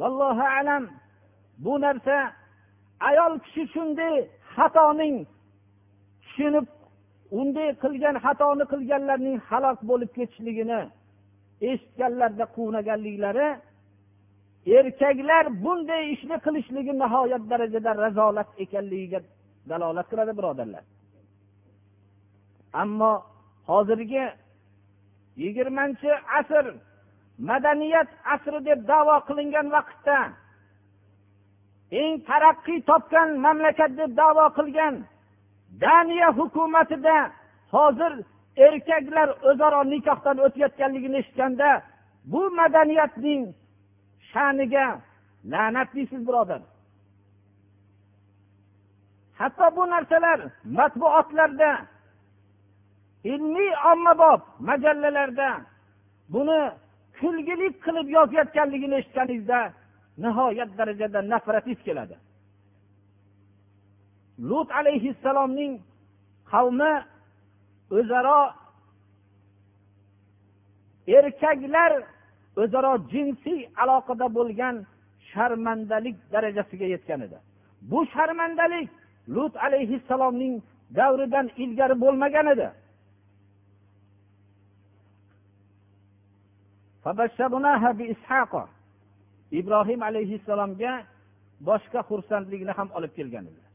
vallohu 0.00 0.44
alam 0.58 0.82
bu 1.64 1.74
narsa 1.84 2.16
ayol 3.10 3.32
kishi 3.44 3.62
shunday 3.74 4.14
xatoning 4.54 5.16
tushunib 6.22 6.66
unday 7.40 7.68
qilgan 7.82 8.16
xatoni 8.24 8.64
qilganlarning 8.72 9.38
halok 9.48 9.78
bo'lib 9.90 10.10
ketishligini 10.16 10.80
eshitganlarida 11.70 12.46
quvnaganliklari 12.56 13.48
erkaklar 14.78 15.44
bunday 15.64 16.02
ishni 16.14 16.36
qilishligi 16.46 16.92
nihoyat 17.02 17.42
darajada 17.50 17.90
razolat 18.04 18.48
ekanligiga 18.64 19.20
dalolat 19.70 20.06
qiladi 20.10 20.32
birodarlar. 20.38 20.84
Ammo 22.82 23.12
hozirgi 23.70 24.24
yigirmanchi 25.42 26.10
asr 26.38 26.64
madaniyat 27.48 28.08
asri 28.34 28.60
deb 28.68 28.80
davo 28.92 29.16
qilingan 29.28 29.66
vaqtda 29.76 30.18
eng 32.00 32.12
taraqqiy 32.28 32.78
topgan 32.90 33.28
mamlakat 33.46 33.92
deb 34.00 34.10
davo 34.22 34.46
qilgan 34.58 34.94
daniya 35.80 36.28
hukumatida 36.38 37.30
hozir 37.70 38.12
erkaklar 38.56 39.28
o'zaro 39.48 39.80
nikohdan 39.90 40.38
o'tayotganligini 40.38 41.16
eshitganda 41.22 41.82
bu 42.24 42.50
madaniyatning 42.50 43.42
sha'niga 44.32 44.86
la'nat 45.52 45.94
deysiz 45.94 46.28
birodar. 46.28 46.62
Hatto 49.38 49.76
bu 49.76 49.90
narsalar 49.90 50.40
matbuotlarda 50.64 51.70
ilmiy 53.24 53.72
ommabop 53.92 54.42
majallalarda 54.58 55.48
buni 56.28 56.60
kulgilik 57.20 57.74
qilib 57.84 58.08
yozayotganligini 58.16 58.94
eshitganingizda 59.00 59.60
nihoyat 60.18 60.70
darajada 60.78 61.20
nafratingiz 61.30 61.82
keladi. 61.82 62.16
Lut 64.38 64.68
alayhissalomning 64.80 65.80
qavmi 66.52 66.92
o'zaro 67.98 68.40
erkaklar 71.18 71.92
o'zaro 72.62 72.92
jinsiy 73.12 73.60
aloqada 73.82 74.26
bo'lgan 74.38 74.76
sharmandalik 75.30 76.16
darajasiga 76.32 76.86
yetgan 76.94 77.20
edi. 77.26 77.38
Bu 77.90 78.06
sharmandalik 78.14 78.88
lut 79.34 79.54
alayhissalomning 79.66 80.54
davridan 80.98 81.46
ilgari 81.62 82.00
bo'lmagan 82.00 82.46
edi. 82.54 82.68
Ibrohim 89.60 90.00
alayhissalomga 90.02 90.92
boshqa 91.68 92.00
xursandlikni 92.08 92.72
ham 92.78 92.88
olib 92.96 93.12
kelgan 93.18 93.44
edi. 93.50 93.65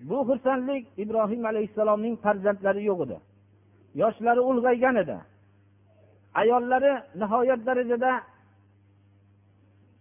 Bu 0.00 0.16
xursandlik 0.28 0.86
ibrohim 0.96 1.46
alayhissalomning 1.46 2.16
farzandlari 2.16 2.84
yo'q 2.84 3.00
edi. 3.06 3.18
Yoshlari 3.94 4.40
ulg'aygan 4.40 4.96
edi. 4.96 5.16
Ayollari 6.34 6.92
nihoyat 7.20 7.66
darajada 7.66 8.12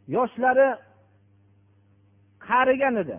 yoshlari 0.07 0.69
qarigan 2.47 2.95
edi. 2.95 3.17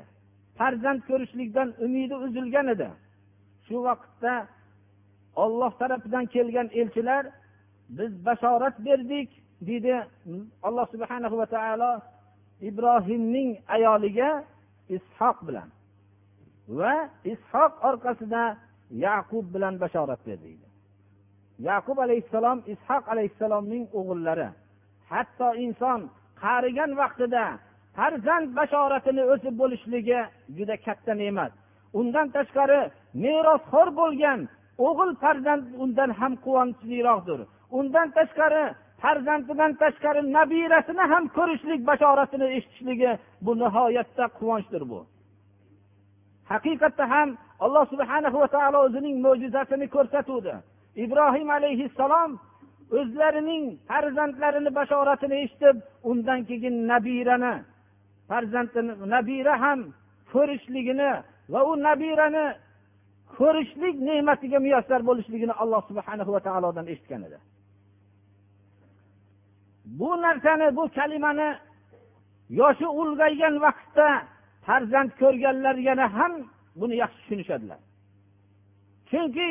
Farzand 0.59 1.01
ko'rishlikdan 1.09 1.69
umidi 1.85 2.15
uzilgan 2.15 2.67
edi. 2.75 2.89
Shu 3.67 3.77
vaqtda 3.85 4.47
olloh 5.37 5.73
tarafidan 5.79 6.27
kelgan 6.27 6.69
elchilar 6.73 7.27
biz 7.89 8.27
bashorat 8.27 8.77
berdik 8.87 9.31
deydi 9.67 10.07
alloh 10.63 10.87
subhana 10.93 11.39
va 11.39 11.47
taolo 11.47 11.93
ibrohimning 12.61 13.51
ayoliga 13.69 14.45
ishoq 14.97 15.37
bilan. 15.49 15.69
Va 16.69 16.95
ishoq 17.33 17.73
orqasida 17.89 18.43
yaqub 19.07 19.45
bilan 19.55 19.75
bashorat 19.83 20.21
berdi 20.29 20.53
yaqub 21.69 21.99
alayhissalom 22.07 22.59
ishoq 22.75 23.05
alayhissalomning 23.13 23.85
o'g'illari 23.99 24.49
hatto 25.13 25.49
inson 25.67 26.01
qarigan 26.43 26.91
vaqtida 27.01 27.45
farzand 27.97 28.49
bashoratini 28.59 29.25
o'sib 29.33 29.55
bo'lishligi 29.63 30.21
juda 30.57 30.77
katta 30.87 31.13
ne'mat. 31.23 31.53
Undan 32.01 32.29
tashqari 32.37 32.81
merosxo'r 33.25 33.89
bo'lgan 34.01 34.41
o'g'il 34.87 35.11
farzand 35.23 35.65
undan 35.83 36.11
ham 36.21 36.33
quvonchliroqdir. 36.45 37.41
Undan 37.79 38.09
tashqari 38.19 38.65
farzandidan 39.03 39.73
tashqari 39.83 40.21
nabirasini 40.37 41.05
ham 41.13 41.25
ko'rishlik 41.37 41.81
bashoratini 41.91 42.47
eshitishligi 42.57 43.13
bu 43.45 43.53
nihoyatda 43.63 44.25
quvonchdir 44.39 44.83
bu. 44.91 45.01
Haqiqatda 46.53 47.05
ham 47.15 47.29
alloh 47.65 47.85
subhana 47.93 48.29
va 48.43 48.49
taolo 48.57 48.79
o'zining 48.87 49.17
mo'jizasini 49.27 49.87
ko'rsatuvdi. 49.97 50.55
Ibrohim 51.05 51.49
alayhissalom 51.57 52.31
o'zlarining 52.99 53.65
farzandlarini 53.89 54.71
bashoratini 54.79 55.37
eshitib 55.45 55.77
undan 56.11 56.41
keyin 56.49 56.75
nabirani 56.91 57.55
farzandini 58.29 58.95
nabira 59.15 59.55
ham 59.65 59.81
ko'rishligini 60.33 61.11
va 61.53 61.61
u 61.71 61.73
nabirani 61.87 62.47
ko'rishlik 63.39 63.97
ne'matiga 64.09 64.59
muyassar 64.65 65.01
bo'lishligini 65.09 65.55
alloh 65.63 65.83
subhana 65.91 66.25
va 66.35 66.41
taolodan 66.49 66.87
eshitgan 66.93 67.23
edi. 67.29 67.39
Bu 69.99 70.11
narsani 70.25 70.67
bu 70.77 70.85
kalimani 70.97 71.49
yoshi 72.61 72.87
ulg'aygan 73.01 73.55
vaqtda 73.65 74.09
farzand 74.67 75.11
ko'rganlar 75.21 75.77
yana 75.89 76.07
ham 76.17 76.33
buni 76.81 76.95
yaxshi 77.03 77.21
tushunishadilar. 77.23 77.81
Chunki 79.11 79.49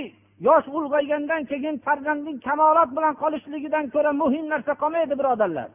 yosh 0.47 0.67
ulg'aygandan 0.77 1.41
keyin 1.51 1.75
farzandning 1.85 2.37
kamolot 2.47 2.89
bilan 2.97 3.13
qolishligidan 3.23 3.85
ko'ra 3.93 4.11
muhim 4.21 4.45
narsa 4.53 4.73
qolmaydi 4.81 5.13
birodarlar. 5.19 5.69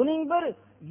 Uning 0.00 0.22
bir 0.32 0.44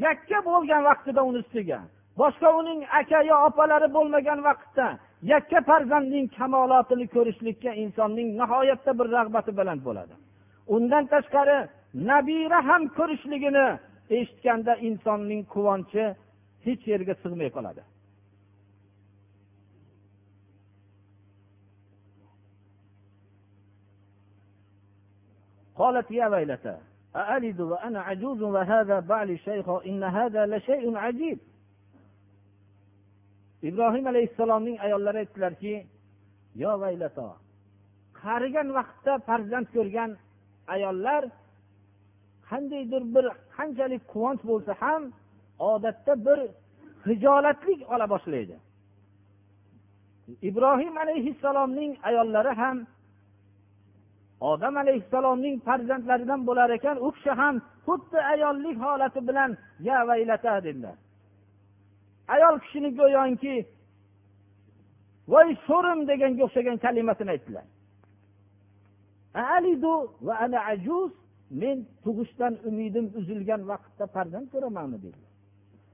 yakka 0.06 0.40
bo'lgan 0.50 0.82
vaqtida 0.90 1.22
uni 1.30 1.40
ustiga 1.44 1.80
boshqa 2.22 2.50
uning 2.60 2.80
aka 3.00 3.20
yo 3.30 3.36
opalari 3.48 3.88
bo'lmagan 3.98 4.40
vaqtda 4.48 4.86
yakka 5.34 5.60
farzandning 5.70 6.26
kamolotini 6.38 7.06
ko'rishlikka 7.16 7.72
insonning 7.84 8.30
nihoyatda 8.40 8.92
bir 9.00 9.08
rag'bati 9.18 9.52
baland 9.60 9.82
bo'ladi. 9.88 10.14
Undan 10.76 11.04
tashqari 11.14 11.58
nabira 12.10 12.60
ham 12.70 12.84
ko'rishligini 12.98 13.68
eshitganda 14.18 14.74
insonning 14.88 15.42
quvonchi 15.54 16.04
hech 16.65 16.83
yerga 16.93 17.15
sig'may 17.23 17.51
qoladi 17.59 17.85
قالت 25.81 26.11
يا 26.11 26.27
ويلتى 26.29 26.77
أألد 27.17 27.61
وأنا 27.61 28.01
عجوز 28.01 28.43
وهذا 28.43 29.01
بعلي 29.01 29.37
شيخ 29.39 29.69
إن 29.69 30.03
هذا 30.03 30.47
لشيء 30.47 30.97
عجيب 30.97 31.39
ibrohim 33.69 34.07
alayhissalomning 34.07 34.77
ayollari 34.87 35.19
aytdilarki 35.25 35.75
yo 36.63 36.73
vaylato 36.83 37.29
qarigan 38.23 38.69
vaqtda 38.79 39.13
farzand 39.29 39.67
ko'rgan 39.77 40.11
ayollar 40.75 41.23
qandaydir 42.49 43.03
bir 43.15 43.27
qanchalik 43.57 44.03
quvonch 44.13 44.43
bo'lsa 44.51 44.73
ham 44.83 45.03
odatda 45.60 46.26
bir 46.26 46.40
hijolatlik 47.06 47.92
ola 47.92 48.10
boshlaydi. 48.10 48.58
Ibrohim 50.42 50.98
alayhissalomning 50.98 51.98
ayollari 52.04 52.54
ham 52.62 52.78
odam 54.42 54.78
alayhissalomning 54.78 55.56
farzandlaridan 55.68 56.48
bo'lar 56.48 56.70
ekan 56.70 56.98
u 57.06 57.12
kishi 57.12 57.30
ham 57.30 57.56
xuddi 57.86 58.20
ayollik 58.34 58.78
holati 58.86 59.28
bilan 59.28 59.58
ya 59.80 60.08
vaylata 60.08 60.64
dedilar. 60.64 60.96
Ayol 62.28 62.60
kishini 62.60 62.90
go'yoki 63.00 63.56
voy 65.34 65.50
sho'rim 65.68 66.00
deganga 66.10 66.44
o'xshagan 66.48 66.78
kalimasini 66.86 67.30
aytdilar. 67.36 67.66
Men 71.62 71.78
tug'ishdan 72.04 72.54
umidim 72.70 73.06
uzilgan 73.20 73.62
vaqtda 73.72 74.06
farzand 74.16 74.48
ko'ramanmi 74.54 74.98
dedilar. 75.06 75.29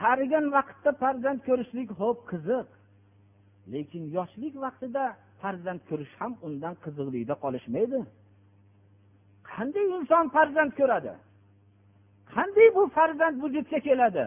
qarigan 0.00 0.46
vaqtda 0.56 0.90
farzand 1.02 1.40
ko'rishlik 1.48 1.88
ho'p 2.00 2.18
qiziq. 2.30 2.66
Lekin 3.72 4.02
yoshlik 4.16 4.54
vaqtida 4.64 5.04
farzand 5.42 5.80
ko'rish 5.88 6.14
ham 6.20 6.32
undan 6.46 6.74
qiziqlikda 6.84 7.34
qolishmaydi. 7.44 7.98
Qanday 9.52 9.86
inson 9.96 10.24
farzand 10.36 10.72
ko'radi? 10.80 11.12
Qanday 12.34 12.68
bu 12.76 12.82
farzand 12.96 13.34
vujudga 13.42 13.78
keladi? 13.88 14.24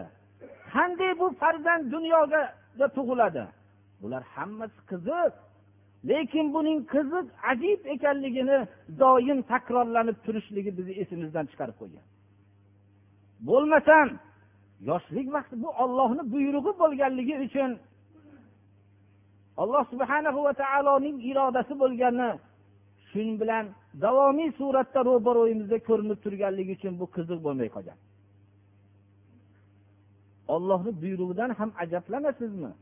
Qanday 0.74 1.12
bu 1.20 1.26
farzand 1.42 1.84
dunyoga 1.94 2.42
tug'iladi? 2.96 3.44
Bular 4.02 4.22
hammasi 4.34 4.80
qiziq. 4.90 5.32
Lekin 6.10 6.46
buning 6.54 6.78
qiziq 6.94 7.26
ajib 7.50 7.80
ekanligini 7.94 8.58
doim 9.02 9.38
takrorlanib 9.52 10.16
turishligi 10.24 10.70
bizni 10.78 10.94
esimizdan 11.02 11.44
chiqarib 11.50 11.76
qo'ygan. 11.80 12.04
Bo'lmasam 13.48 14.06
yoshlik 14.88 15.26
vaqti 15.36 15.54
bu 15.62 15.68
ollohni 15.82 16.22
buyrug'i 16.32 16.72
bo'lganligi 16.82 17.34
uchun 17.46 17.70
alloh 19.62 19.84
subhanahu 19.92 20.40
va 20.46 20.52
taoloning 20.62 21.16
irodasi 21.30 21.74
bo'lgani 21.82 22.30
shu 23.12 23.22
bilan 23.40 23.64
davomiy 24.04 24.50
suratda 24.60 25.00
ro'baro'yimizda 25.10 25.78
ko'rinib 25.88 26.18
turganligi 26.24 26.72
uchun 26.78 26.94
bu 27.00 27.06
qiziq 27.16 27.38
bo'lmay 27.46 27.68
qolgan. 27.76 27.98
Ollohni 30.54 30.92
buyrug'idan 31.02 31.50
ham 31.58 31.70
ajablanasizmi 31.82 32.72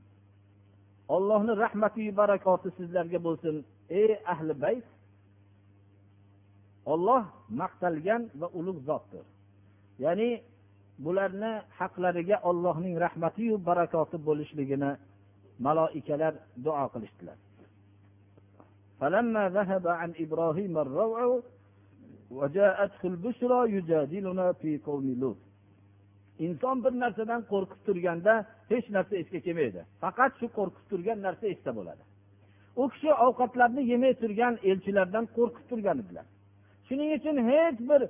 ollohni 1.15 1.53
rahmatiyu 1.65 2.13
barakoti 2.21 2.69
sizlarga 2.79 3.19
bo'lsin 3.27 3.55
ey 4.01 4.11
ahli 4.33 4.53
bayt. 4.65 4.87
Olloh 6.93 7.23
maqtalgan 7.61 8.23
va 8.41 8.47
ulug' 8.59 8.81
zotdir. 8.89 9.25
Ya'ni 10.05 10.29
bularni 11.06 11.52
haqlariga 11.80 12.38
ollohning 12.50 12.96
rahmatiyu 13.06 13.56
barakoti 13.70 14.18
bo'lishligini 14.28 14.92
maloikalar 15.66 16.34
duo 16.66 16.86
qilishdilar 16.94 17.38
فلما 19.00 19.44
ذهب 19.58 19.86
عن 19.88 20.10
إبراهيم 20.26 20.74
الروع 20.86 21.42
وجاءته 22.32 23.04
البشرى 23.12 23.60
يجادلنا 23.76 24.48
في 24.62 24.72
قوم 24.88 25.06
لوط 25.22 25.38
inson 26.40 26.84
bir 26.84 26.94
narsadan 27.04 27.42
qo'rqib 27.52 27.80
turganda 27.88 28.34
hech 28.72 28.88
narsa 28.96 29.16
esga 29.22 29.40
kelmaydi 29.46 29.82
faqat 30.04 30.32
shu 30.40 30.48
qo'rqib 30.58 30.86
turgan 30.92 31.20
narsa 31.28 31.46
esda 31.54 31.72
bo'ladi 31.78 32.04
u 32.82 32.84
kishi 32.94 33.10
ovqatlarni 33.26 33.82
yemay 33.92 34.14
turgan 34.22 34.54
elchilardan 34.72 35.26
qo'rqib 35.38 35.66
turgan 35.70 35.98
edilar 36.04 36.26
shuning 36.88 37.10
uchun 37.18 37.36
hech 37.50 37.80
bir 37.90 38.02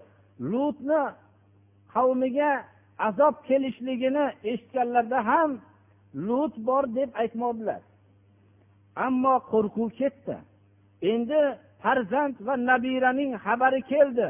lutni 0.52 1.02
qavmiga 1.94 2.52
azob 3.09 3.35
kelishligini 3.49 4.25
eshitganlarida 4.51 5.21
ham 5.31 5.51
lut 6.29 6.55
bor 6.69 6.85
deb 6.99 7.11
aytmadilar 7.23 7.83
ammo 9.07 9.35
qo'rquv 9.53 9.91
ketdi. 10.01 10.37
Endi 11.13 11.41
farzand 11.83 12.37
va 12.47 12.55
nabiraning 12.71 13.33
xabari 13.45 13.81
keldi 13.93 14.29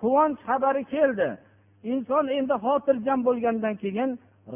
quvonch 0.00 0.40
xabari 0.48 0.84
keldi. 0.94 1.28
Inson 1.92 2.24
endi 2.38 2.54
xotirjam 2.64 3.20
bo'lgandan 3.28 3.74
keyin 3.82 4.10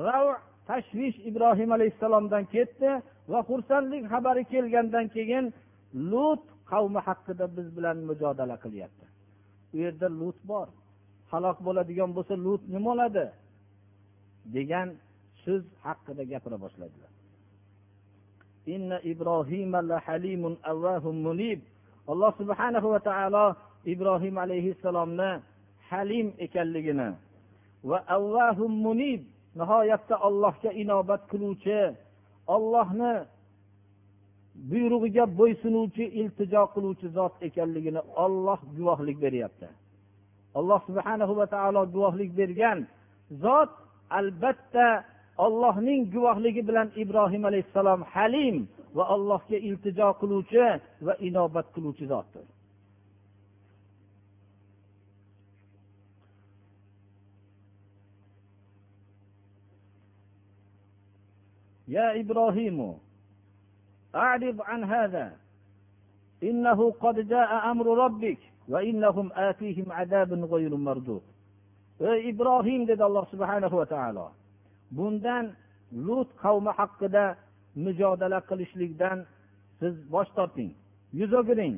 rav 0.07 0.27
tashvish 0.69 1.19
ibrohim 1.29 1.71
alayhissalomdan 1.77 2.45
ketdi 2.55 2.91
va 3.33 3.41
xursandlik 3.49 4.05
xabari 4.13 4.45
kelgandan 4.53 5.07
keyin 5.17 5.45
lut 6.11 6.43
qavmi 6.71 7.01
haqida 7.09 7.47
biz 7.57 7.69
bilan 7.77 7.97
mujodala 8.09 8.57
qilyapti. 8.65 9.07
U 9.75 9.77
yerda 9.85 10.09
lut 10.21 10.39
bor. 10.51 10.69
Halok 11.33 11.59
bo'ladigan 11.67 12.11
bo'lsa 12.17 12.35
lut 12.47 12.63
nima 12.75 12.85
bo'ladi 12.91 13.25
degan 14.57 14.89
so'z 15.45 15.63
haqida 15.85 16.23
gapira 16.33 16.57
boshladilar. 16.65 17.11
Alloh 22.13 22.33
subhanahu 22.41 22.87
va 22.95 23.01
taolo 23.01 23.47
ibrohim 23.85 24.35
alayhissalomni 24.45 25.31
halim 25.91 26.27
ekanligini 26.39 27.09
va 27.91 27.99
avvahum 28.17 28.73
munib 28.87 29.21
nihoyatda 29.61 30.17
ollohga 30.29 30.71
inobat 30.83 31.23
qiluvchi 31.33 31.81
ollohni 32.55 33.13
buyrug'iga 34.71 35.25
bo'ysunuvchi 35.39 36.05
iltijo 36.21 36.63
qiluvchi 36.75 37.07
zot 37.17 37.35
ekanligini 37.49 38.01
olloh 38.25 38.61
guvohlik 38.77 39.17
beryapti. 39.25 39.69
Alloh 40.59 40.81
subhanahu 40.89 41.33
va 41.41 41.47
taolo 41.55 41.83
guvohlik 41.95 42.31
bergan 42.41 42.79
zot 43.45 43.73
albatta 44.21 44.87
ollohning 45.45 46.01
guvohligi 46.15 46.63
bilan 46.69 46.89
ibrohim 47.03 47.43
alayhissalom 47.51 48.01
halim 48.15 48.57
va 48.97 49.05
allohga 49.15 49.57
iltijo 49.69 50.09
qiluvchi 50.21 50.67
va 51.07 51.15
inobat 51.29 51.67
qiluvchi 51.75 52.07
zotdir 52.15 52.47
يا 61.93 62.21
إبراهيم 62.21 62.79
أعرض 64.15 64.57
عن 64.61 64.85
هذا 64.85 65.27
إنه 66.43 66.91
قد 66.91 67.29
جاء 67.29 67.71
أمر 67.71 67.87
ربك 68.05 68.39
وإنهم 68.69 69.33
آتيهم 69.33 69.93
عذاب 69.93 70.33
غير 70.53 70.77
مردود 70.77 71.23
ey 72.10 72.20
ibrohim 72.32 72.82
dedi 72.90 73.04
alloh 73.10 73.26
subhanahu 73.34 73.76
va 73.82 73.86
taolo 73.94 74.26
bundan 74.98 75.46
lut 76.08 76.30
qavmi 76.44 76.72
haqida 76.80 77.26
mujodala 77.86 78.40
qilishlikdan 78.50 79.18
siz 79.80 79.94
bosh 80.14 80.30
torting 80.38 80.72
yuz 81.20 81.32
o'giring 81.40 81.76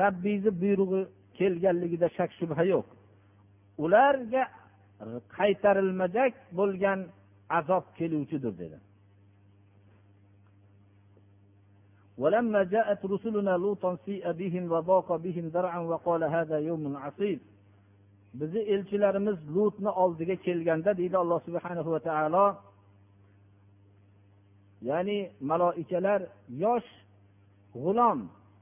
rabbingizni 0.00 0.52
buyrug'i 0.62 1.00
kelganligida 1.38 2.08
shak 2.16 2.30
shubha 2.38 2.62
yo'q 2.72 2.86
ularga 3.84 4.42
qaytarilmajak 5.38 6.32
bo'lgan 6.58 7.00
azob 7.58 7.84
keluvchidir 7.98 8.54
dedi 8.62 8.78
ولما 12.22 12.62
جاءت 12.74 13.00
رسلنا 13.14 13.54
لوطا 13.64 13.90
سيء 14.06 14.24
بهم 14.40 14.64
وضاق 14.72 15.08
بهم 15.16 15.44
ذرعا 15.54 15.80
وقال 15.90 16.22
هذا 16.36 16.58
يوم 16.58 16.96
عصيب 16.96 17.40
bizni 18.39 18.59
elchilarimiz 18.73 19.37
lutni 19.55 19.89
oldiga 19.89 20.35
kelganda 20.35 20.97
deydi 20.97 21.17
alloh 21.17 21.39
subhanahu 21.47 21.91
va 21.95 21.99
taolo 21.99 22.45
ya'ni 24.89 25.19
maloikalar 25.49 26.21
yosh 26.63 26.89
g'ulom 27.73 28.19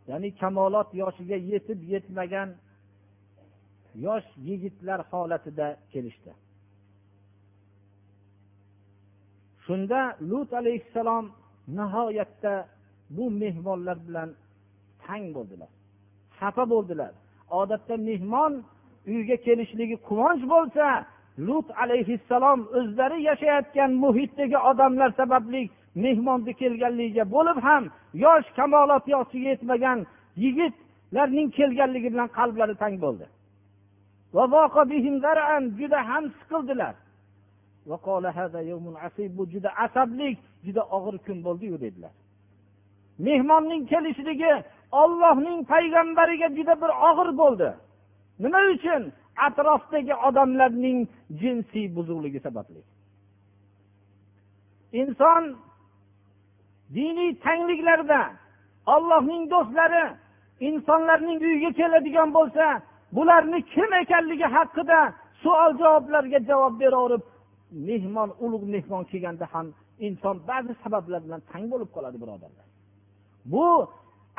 ya'ni 0.10 0.30
kamolot 0.42 0.90
yoshiga 1.02 1.38
yetib 1.52 1.80
yetmagan 1.94 2.50
yosh 4.06 4.28
yigitlar 4.48 5.00
holatida 5.12 5.68
kelishdi. 5.92 6.32
Shunda 9.66 10.02
lut 10.30 10.50
alayhissalom 10.54 11.26
nihoyatda 11.78 12.54
bu 13.16 13.26
mehmonlar 13.42 13.98
bilan 14.08 14.30
tang 15.06 15.26
bo'ldilar 15.36 15.72
xafa 16.40 16.64
bo'ldilar. 16.74 17.12
Odatda 17.60 17.96
mehmon 18.10 18.54
uyga 19.08 19.36
kelishligi 19.46 19.98
quvonch 20.08 20.44
bo'lsa 20.54 20.86
lut 21.48 21.68
alayhissalom 21.84 22.60
o'zlari 22.78 23.18
yashayotgan 23.30 23.92
muhitdagi 24.04 24.58
odamlar 24.70 25.10
sababli 25.20 25.70
mehmonni 25.96 26.54
kelganligiga 26.62 27.26
bo'lib 27.36 27.58
ham 27.68 27.84
yosh 28.14 28.48
kamolot 28.58 29.06
yoshiga 29.16 29.50
yetmagan 29.54 30.00
yigitlarning 30.44 31.50
kelganligi 31.58 32.10
bilan 32.14 32.30
qalblari 32.38 32.76
tang 32.84 32.96
bo'ldi. 33.06 33.26
Juda 35.80 36.00
ham 36.10 36.24
siqildilar. 36.40 36.96
Bu 39.38 39.44
juda 39.54 39.70
asablik 39.86 40.38
juda 40.66 40.82
og'ir 40.98 41.18
kun 41.26 41.38
bo'ldiyu 41.46 41.82
dedilar. 41.82 42.12
Mehmonning 43.20 43.84
kelishligi 43.92 44.54
ollohning 44.92 45.60
payg'ambariga 45.72 46.48
juda 46.58 46.74
bir 46.82 46.92
og'ir 47.10 47.30
bo'ldi. 47.42 47.70
Nima 48.40 48.60
uchun 48.76 49.12
atrofdagi 49.48 50.14
odamlarning 50.28 51.08
jinsiy 51.42 51.88
buzuqligi 51.96 52.40
sababli? 52.40 52.82
Inson 55.02 55.44
diniy 56.96 57.32
tangliklarda 57.46 58.22
ollohning 58.96 59.44
do'stlari 59.54 60.06
insonlarning 60.68 61.40
uyiga 61.48 61.72
keladigan 61.80 62.30
bo'lsa 62.38 62.66
bularni 63.16 63.60
kim 63.74 63.94
ekanligi 64.04 64.48
haqida 64.58 65.00
savol 65.44 65.72
javoblarga 65.82 66.40
javob 66.50 66.74
beraverib 66.82 67.24
mehmon 67.90 68.30
ulug' 68.46 68.68
mehmon 68.74 69.04
kelganda 69.12 69.46
ham 69.54 69.68
inson 70.08 70.36
ba'zi 70.50 70.74
sabablar 70.84 71.20
bilan 71.26 71.42
tang 71.52 71.66
bo'lib 71.72 71.90
qoladi 71.96 72.18
birodarlar. 72.24 72.68
Bu 73.52 73.66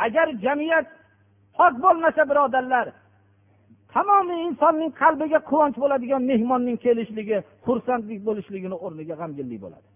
agar 0.06 0.26
jamiyat 0.44 0.86
pok 1.56 1.74
bo'lmasa 1.84 2.22
birodarlar 2.30 2.86
tamomiy 3.94 4.40
insonning 4.48 4.92
qalbiga 5.02 5.40
quvonch 5.50 5.76
bo'ladigan 5.82 6.22
mehmonning 6.30 6.78
kelishligi 6.84 7.38
xursandlik 7.66 8.20
bo'lishligini 8.28 8.76
o'rniga 8.84 9.14
g'amginlik 9.20 9.60
bo'ladi. 9.64 9.88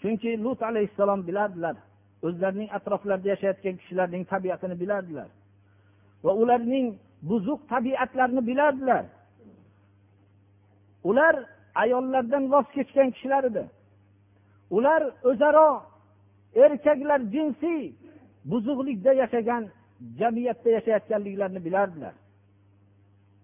Chunki 0.00 0.30
lut 0.44 0.60
alayhissalom 0.70 1.20
bilardilar 1.28 1.76
o'zlarining 2.26 2.70
atroflarida 2.78 3.28
yashayotgan 3.34 3.74
kishilarning 3.80 4.22
tabiatini 4.32 4.76
bilardilar 4.82 5.28
va 6.24 6.32
ularning 6.42 6.86
buzuq 7.30 7.60
tabiatlarini 7.72 8.42
bilardilar. 8.50 9.04
Ular 11.10 11.34
ayollardan 11.74 12.44
voz 12.52 12.66
kechgan 12.76 13.08
kishilar 13.14 13.44
edi. 13.50 13.64
Ular 14.76 15.02
o'zaro 15.30 15.68
erkaklar 16.54 17.20
jinsiy 17.34 17.92
buzuqlikda 18.44 19.12
yashagan 19.12 19.68
jamiyatda 20.18 20.70
yashayotganliklarini 20.70 21.64
bilardilar. 21.64 22.14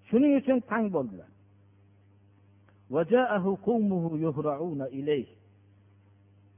Shuning 0.09 0.33
uchun 0.40 0.59
tang 0.71 0.87
bo'ldilar. 0.97 1.31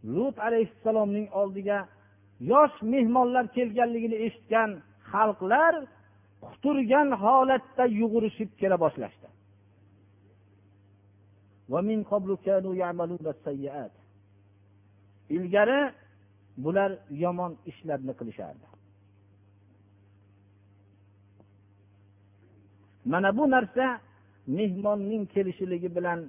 Lut 0.05 0.37
alayhissalomning 0.39 1.29
oldiga 1.41 1.79
yosh 2.41 2.77
mehmonlar 2.83 3.45
kelganligini 3.57 4.17
eshitgan 4.27 4.71
xalqlar 5.13 5.75
quturgan 6.45 7.09
holatda 7.23 7.85
yugurishib 8.01 8.51
kela 8.61 8.77
boshlashdi. 8.85 9.29
Ilgari 15.37 15.81
bular 16.65 16.91
yomon 17.25 17.53
ishlarni 17.71 18.13
qilishardi. 18.19 18.67
Mana 23.13 23.31
bu 23.39 23.45
narsa 23.51 23.87
mehmonning 24.47 25.25
kelishiligi 25.35 25.97
bilan 25.97 26.21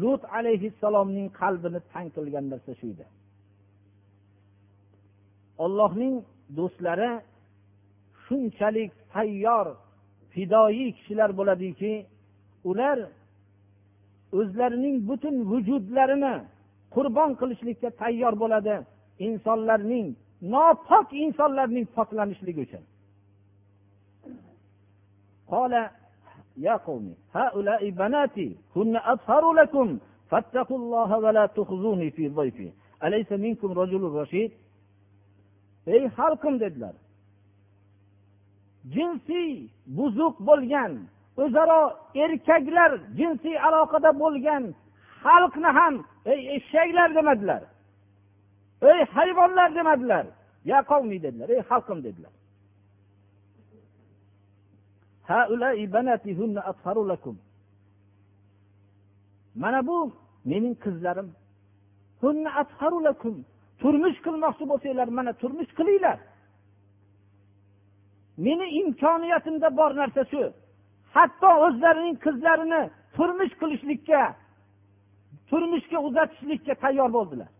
lut 0.00 0.22
alayhissalomning 0.38 1.28
qalbini 1.40 1.80
tang 1.92 2.08
qilgan 2.16 2.44
narsa 2.52 2.72
shu 2.78 2.86
edi. 2.94 3.06
Ollohning 5.64 6.14
do'stlari 6.58 7.10
shunchalik 8.24 8.92
tayyor 9.14 9.66
fidoyi 10.32 10.86
kishilar 10.96 11.30
bo'ladiki 11.38 11.92
ular 12.70 12.98
o'zlarining 14.38 14.96
butun 15.08 15.36
vujudlarini 15.50 16.34
qurbon 16.94 17.30
qilishlikka 17.40 17.88
tayyor 18.02 18.34
bo'ladi. 18.42 18.76
insonlarning 19.27 20.07
nopok 20.53 21.07
insonlarning 21.25 21.85
poklanishligi 21.97 22.61
uchun 22.67 22.83
قال 25.51 25.73
يا 26.57 26.75
قوم 26.87 27.05
هؤلاء 27.35 27.89
بناتي 27.89 28.49
هن 28.75 28.95
أطهر 28.95 29.53
لكم 29.53 29.87
فاتقوا 30.29 30.77
الله 30.77 31.17
ولا 31.17 31.45
تخزوني 31.45 32.11
في 32.11 32.27
ضيفي 32.29 32.71
أليس 33.03 33.31
منكم 33.31 33.69
رجل 33.79 34.01
رشيد 34.21 34.51
ey 35.87 36.03
xalqim 36.17 36.59
dedilar 36.59 36.95
jinsiy 38.93 39.51
buzuq 39.97 40.35
bo'lgan 40.47 40.93
o'zaro 41.43 41.81
erkaklar 42.23 42.91
jinsiy 43.19 43.57
aloqada 43.67 44.11
bo'lgan 44.23 44.63
xalqni 45.23 45.69
ham 45.77 45.95
ey 46.31 46.39
eshaklar 46.57 47.09
demadilar 47.17 47.61
Ey 48.82 49.04
hayvonlar 49.04 49.74
demadilar. 49.74 50.26
Ya 50.64 50.78
qavmiy 50.82 51.22
dedilar 51.22 51.48
ey 51.48 51.60
xalqim 51.70 52.04
dedilar. 52.04 52.32
Mana 59.54 59.86
bu 59.86 60.12
mening 60.44 60.76
qizlarim. 60.84 61.28
Turmush 63.80 64.18
qilmoqchi 64.26 64.64
bo'lsanglar 64.70 65.08
mana 65.18 65.32
turmush 65.42 65.72
qilinglar. 65.78 66.18
Meni 68.44 68.66
imkoniyatimda 68.80 69.68
bor 69.78 69.90
narsa 70.00 70.22
shu. 70.30 70.42
Hatto 71.14 71.50
o'zlarining 71.66 72.16
qizlarini 72.26 72.82
turmush 73.16 73.54
qilishlikka 73.60 74.22
turmushga 75.50 75.98
uzatishlikka 76.08 76.74
tayyor 76.82 77.10
bo'ldilar. 77.16 77.50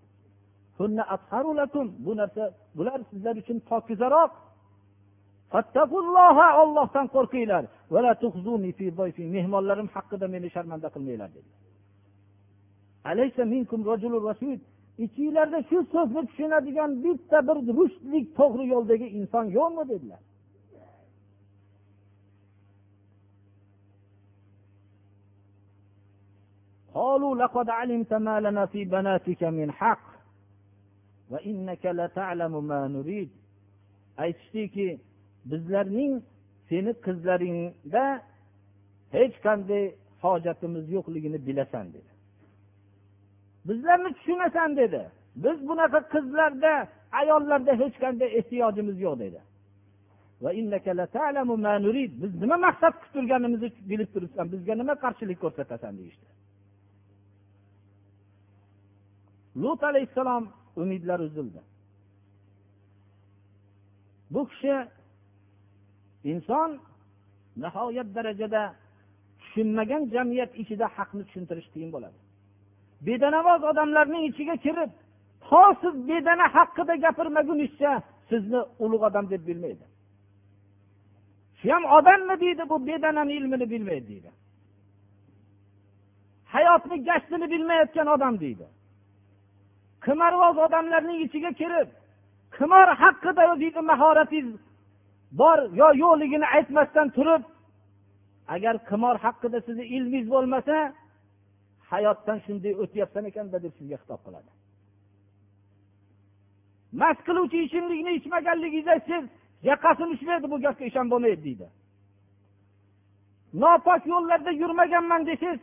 bu 2.06 2.12
narsa 2.20 2.44
bular 2.78 3.00
sizlar 3.12 3.36
uchun 3.42 3.58
pokizaroq 3.70 4.32
ollohdan 6.62 7.06
qo'rqinglar 7.16 7.64
mehmonlarim 9.36 9.88
haqida 9.96 10.26
meni 10.36 10.48
sharmanda 10.56 10.88
qilmanglar 10.96 11.30
dedilar 11.36 11.60
ichinglarda 15.06 15.60
shu 15.70 15.78
so'zni 15.94 16.22
tushunadigan 16.30 16.92
bitta 17.04 17.38
bir 17.48 17.58
rushdlik 17.78 18.26
to'g'ri 18.40 18.66
yo'ldagi 18.74 19.08
inson 19.20 19.46
yo'qmi 19.58 19.86
dedilar 19.94 20.22
قالوا 27.00 27.36
لقد 27.36 27.68
علمت 27.70 28.14
ما 28.14 28.36
لنا 28.46 28.66
في 28.66 28.86
بناتك 28.86 29.44
من 29.44 29.72
حق 29.72 30.15
aytishdiki 34.25 35.01
bizlarning 35.51 36.23
seni 36.69 36.93
qizlaringda 37.07 38.05
hech 39.17 39.37
qanday 39.47 39.85
hojatimiz 40.23 40.85
yo'qligini 40.97 41.47
bilasan 41.47 41.87
dedi. 41.95 42.11
Bizlarni 43.69 44.11
tushunasan 44.17 44.77
dedi. 44.77 45.03
Biz 45.37 45.69
bunaqa 45.69 46.01
qizlarda 46.15 46.73
ayollarda 47.21 47.73
hech 47.83 47.97
qanday 48.05 48.29
ehtiyojimiz 48.39 49.01
yo'q 49.07 49.19
dedi. 49.25 49.41
Biz 52.23 52.33
nima 52.43 52.57
maqsad 52.67 52.95
qilib 53.01 53.13
turganimizni 53.15 53.69
bilib 53.91 54.09
turibsan 54.15 54.53
bizga 54.53 54.75
nima 54.75 54.95
qarshilik 55.05 55.39
ko'rsatasan 55.45 55.93
deyishdi. 55.99 56.27
Lut 59.63 59.83
alayhissalom 59.91 60.45
umidlari 60.77 61.23
uzildi. 61.23 61.61
Bu 64.31 64.49
kishi 64.49 64.75
inson 66.25 66.71
nihoyat 67.57 68.09
darajada 68.15 68.63
tushunmagan 69.41 70.03
jamiyat 70.15 70.53
ichida 70.63 70.87
haqni 70.97 71.23
tushuntirish 71.27 71.69
qiyin 71.75 71.91
bo'ladi. 71.95 72.19
Bedanavoz 73.07 73.61
odamlarning 73.71 74.23
ichiga 74.31 74.57
kirib 74.65 74.91
to 75.49 75.63
siz 75.81 75.95
bedana 76.09 76.47
haqida 76.57 76.95
gapirmagunizcha 77.05 77.93
sizni 78.31 78.61
ulug' 78.85 79.05
odam 79.09 79.25
deb 79.33 79.43
bilmaydi. 79.49 79.85
Shu 81.59 81.67
ham 81.75 81.85
odammi 81.99 82.35
deydi 82.45 82.63
bu 82.71 82.77
bedanani 82.87 83.33
ilmini 83.39 83.67
bilmaydi 83.71 84.09
deydi. 84.09 84.31
Hayotni 86.55 86.97
gashtini 87.09 87.47
bilmayotgan 87.51 88.07
odam 88.07 88.35
deydi. 88.41 88.67
Qimorvoz 90.07 90.57
odamlarning 90.67 91.19
ichiga 91.27 91.51
kirib 91.61 91.89
qimor 92.57 92.89
haqida 93.03 93.43
o'zingizni 93.53 93.83
mahoratingiz 93.93 94.61
bor 95.41 95.59
yo 95.81 95.89
yo'qligini 96.03 96.47
aytmasdan 96.57 97.09
turib 97.17 97.43
agar 98.55 98.75
qimor 98.91 99.17
haqida 99.25 99.59
sizni 99.67 99.85
ilmingiz 99.97 100.29
bo'lmasa 100.35 100.77
hayotdan 101.91 102.39
shunday 102.47 102.73
o'tyapsan 102.83 103.25
ekanda 103.31 103.59
deb 103.65 103.73
sizga 103.79 103.97
xitob 104.03 104.21
qiladi. 104.27 104.51
Mast 107.01 107.21
qiluvchi 107.29 107.59
ichimlikni 107.67 108.13
ichmaganligingizda 108.19 108.97
siz 109.09 109.25
yoqasini 109.71 110.11
ushlaydi 110.15 110.47
bu 110.53 110.57
gapga 110.65 110.85
ishon 110.91 111.07
bo'lmaydi 111.13 111.43
deydi. 111.47 111.67
Nopok 113.63 114.03
yo'llarda 114.13 114.51
yurmaganman 114.63 115.23
desangiz 115.31 115.61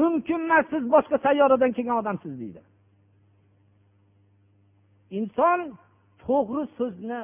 mumkin 0.00 0.40
emas 0.46 0.64
siz 0.72 0.82
boshqa 0.94 1.16
sayyoradan 1.26 1.70
kelgan 1.76 1.96
odamsiz 2.02 2.34
deydi. 2.42 2.60
Inson 5.18 5.60
to'g'ri 6.24 6.64
so'zni 6.78 7.22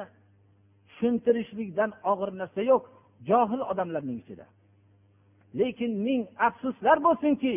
tushuntirishlikdan 0.89 1.91
og'ir 2.11 2.29
narsa 2.41 2.61
yo'q 2.71 2.83
johil 3.29 3.61
odamlarning 3.71 4.17
ichida. 4.23 4.45
Lekin 5.59 5.91
ming 6.07 6.21
afsuslar 6.47 6.97
bo'lsinki 7.07 7.55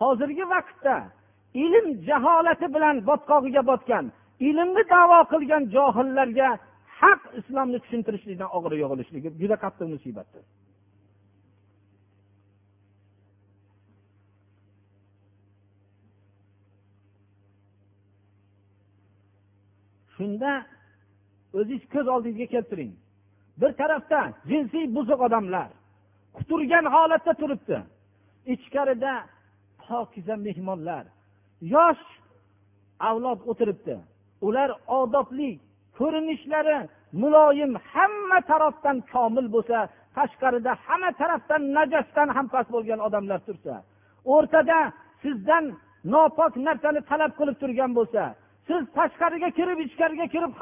hozirgi 0.00 0.44
vaqtda 0.54 0.96
ilm 1.64 1.86
jaholati 2.08 2.66
bilan 2.74 2.96
botqog'iga 3.08 3.62
botgan 3.70 4.04
ilmni 4.48 4.82
davo 4.94 5.20
qilgan 5.32 5.62
johillarga 5.76 6.48
haq 7.00 7.20
islomni 7.40 7.78
tushuntirishlikdan 7.84 8.50
og'ir 8.56 8.72
yog'ilishligi 8.82 9.28
juda 9.40 9.56
qattiq 9.64 9.88
musibatdir. 9.94 10.42
Shunda 20.20 20.52
o'zingiz 21.58 21.82
ko'z 21.94 22.06
oldingizga 22.14 22.46
keltiring. 22.54 22.92
Bir 23.60 23.72
tarafda 23.80 24.20
jinsiy 24.50 24.86
buzuq 24.96 25.20
odamlar 25.26 25.68
quturgan 26.36 26.86
holatda 26.94 27.32
turibdi. 27.40 27.78
Ichkarida 28.54 29.12
pokiza 29.82 30.36
mehmonlar 30.46 31.04
yosh 31.74 32.04
avlod 33.08 33.40
o'tiribdi. 33.50 33.96
Ular 34.46 34.70
odobli 35.00 35.50
ko'rinishlari 35.98 36.78
muloyim 37.22 37.72
hamma 37.92 38.38
tarafdan 38.50 38.96
komil 39.12 39.46
bo'lsa 39.54 39.78
tashqarida 40.16 40.72
hamma 40.86 41.10
tarafdan 41.20 41.62
najasdan 41.76 42.28
ham 42.36 42.46
past 42.54 42.68
bo'lgan 42.74 43.00
odamlar 43.06 43.40
tursa 43.46 43.74
o'rtada 44.34 44.78
sizdan 45.22 45.64
nopok 46.12 46.52
narsani 46.66 47.00
talab 47.10 47.32
qilib 47.38 47.56
turgan 47.62 47.90
bo'lsa 47.98 48.22
siz 48.70 48.82
tashqariga 48.96 49.50
kirib 49.58 49.78
ichkariga 49.86 50.26
kirib 50.34 50.52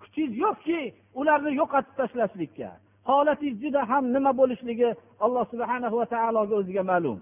kuchingiz 0.00 0.32
yo'qki 0.44 0.80
ularni 1.20 1.50
yo'qotib 1.60 1.94
tashlashlikka. 2.00 2.68
Holatingiz 3.08 3.56
juda 3.64 3.80
ham 3.90 4.04
nima 4.14 4.32
bo'lishligi 4.40 4.88
alloh 5.24 5.44
subhana 5.52 5.88
va 6.00 6.06
taologa 6.14 6.54
o'ziga 6.60 6.82
ma'lum. 6.92 7.18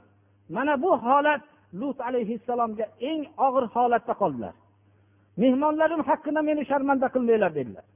Mana 0.57 0.75
bu 0.85 0.91
holat 1.07 1.43
lut 1.81 1.99
alayhissalomga 2.09 2.87
eng 3.11 3.23
og'ir 3.47 3.65
holatda 3.75 4.15
qoldilar. 4.23 4.55
Mehmonlarim 5.43 6.03
haqqida 6.09 6.41
meni 6.49 6.63
sharmanda 6.71 7.07
qilmanglar 7.15 7.51
dedilar. 7.59 7.87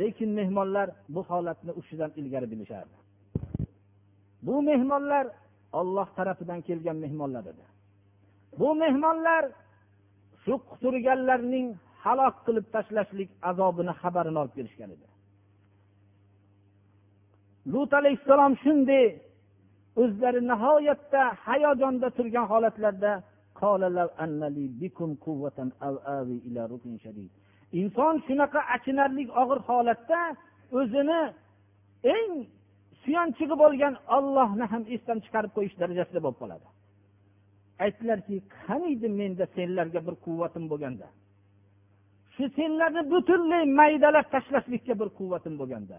Lekin 0.00 0.30
mehmonlar 0.38 0.88
bu 1.14 1.20
holatni 1.30 1.72
ushidan 1.80 2.10
ilgari 2.20 2.46
bilishardi. 2.52 2.96
Bu 4.46 4.54
mehmonlar 4.68 5.24
olloh 5.80 6.08
tarafidan 6.16 6.60
kelgan 6.68 6.96
mehmonlar 7.04 7.44
edi. 7.52 7.64
Bu 8.60 8.68
mehmonlar 8.82 9.42
shu 10.44 10.54
quturganlarning 10.70 11.68
halok 12.04 12.36
qilib 12.46 12.66
tashlashlik 12.74 13.30
azobini 13.50 13.92
xabarini 14.02 14.38
olib 14.42 14.54
kelishgan 14.58 14.90
edi. 14.96 15.06
Lut 17.72 17.90
alayhissalom 18.00 18.52
shunday 18.64 19.06
o'zlari 20.02 20.40
nihoyatda 20.52 21.22
hayajonda 21.46 22.08
turgan 22.16 22.46
holatlarda 22.52 23.12
inson 27.80 28.14
shunaqa 28.26 28.60
achinarli 28.76 29.24
og'ir 29.42 29.60
holatda 29.68 30.20
o'zini 30.78 31.20
eng 32.16 32.32
suyanchig'i 33.02 33.56
bo'lgan 33.62 33.94
ollohni 34.16 34.64
ham 34.72 34.82
esdan 34.94 35.18
chiqarib 35.24 35.52
qo'yish 35.56 35.76
darajasida 35.82 36.20
bo'lib 36.24 36.38
qoladi. 36.42 36.66
Aytdilarki 37.84 38.36
qaniydi 38.66 39.08
menda 39.20 39.46
senlarga 39.56 40.00
bir 40.06 40.14
quvvatim 40.26 40.64
bo'lganda? 40.72 41.06
Shu 42.34 42.44
senlarni 42.58 43.02
butunlay 43.12 43.64
maydalab 43.80 44.26
tashlashlikka 44.34 44.94
bir 45.00 45.08
quvvatim 45.18 45.54
bo'lganda. 45.60 45.98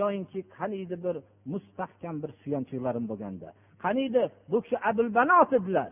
Yoyinki 0.00 0.40
qaniydi 0.56 0.96
bir 1.04 1.16
mustahkam 1.52 2.16
bir 2.22 2.30
suyanchiqlarim 2.42 3.04
bo'lganda. 3.10 3.48
Qaniydi 3.84 4.22
bu 4.50 4.58
kishi 4.64 4.76
abulbanot 4.90 5.52
edilar? 5.58 5.90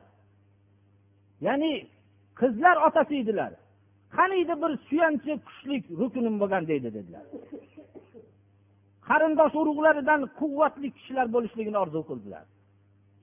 Ya'ni 1.46 1.72
qizlar 2.40 2.76
otasi 2.86 3.14
edilar. 3.22 3.52
Qaniydi 4.16 4.54
bir 4.62 4.72
suyanchi 4.88 5.32
kuchlik 5.46 5.84
rukunim 6.00 6.34
bo'lgan 6.42 6.62
deydi 6.70 6.88
dedilar. 6.96 7.24
Qarindosh 9.08 9.54
urug'laridan 9.60 10.20
quvvatli 10.40 10.88
kishilar 10.96 11.26
bo'lishligini 11.34 11.78
orzu 11.84 12.00
qildilar. 12.10 12.44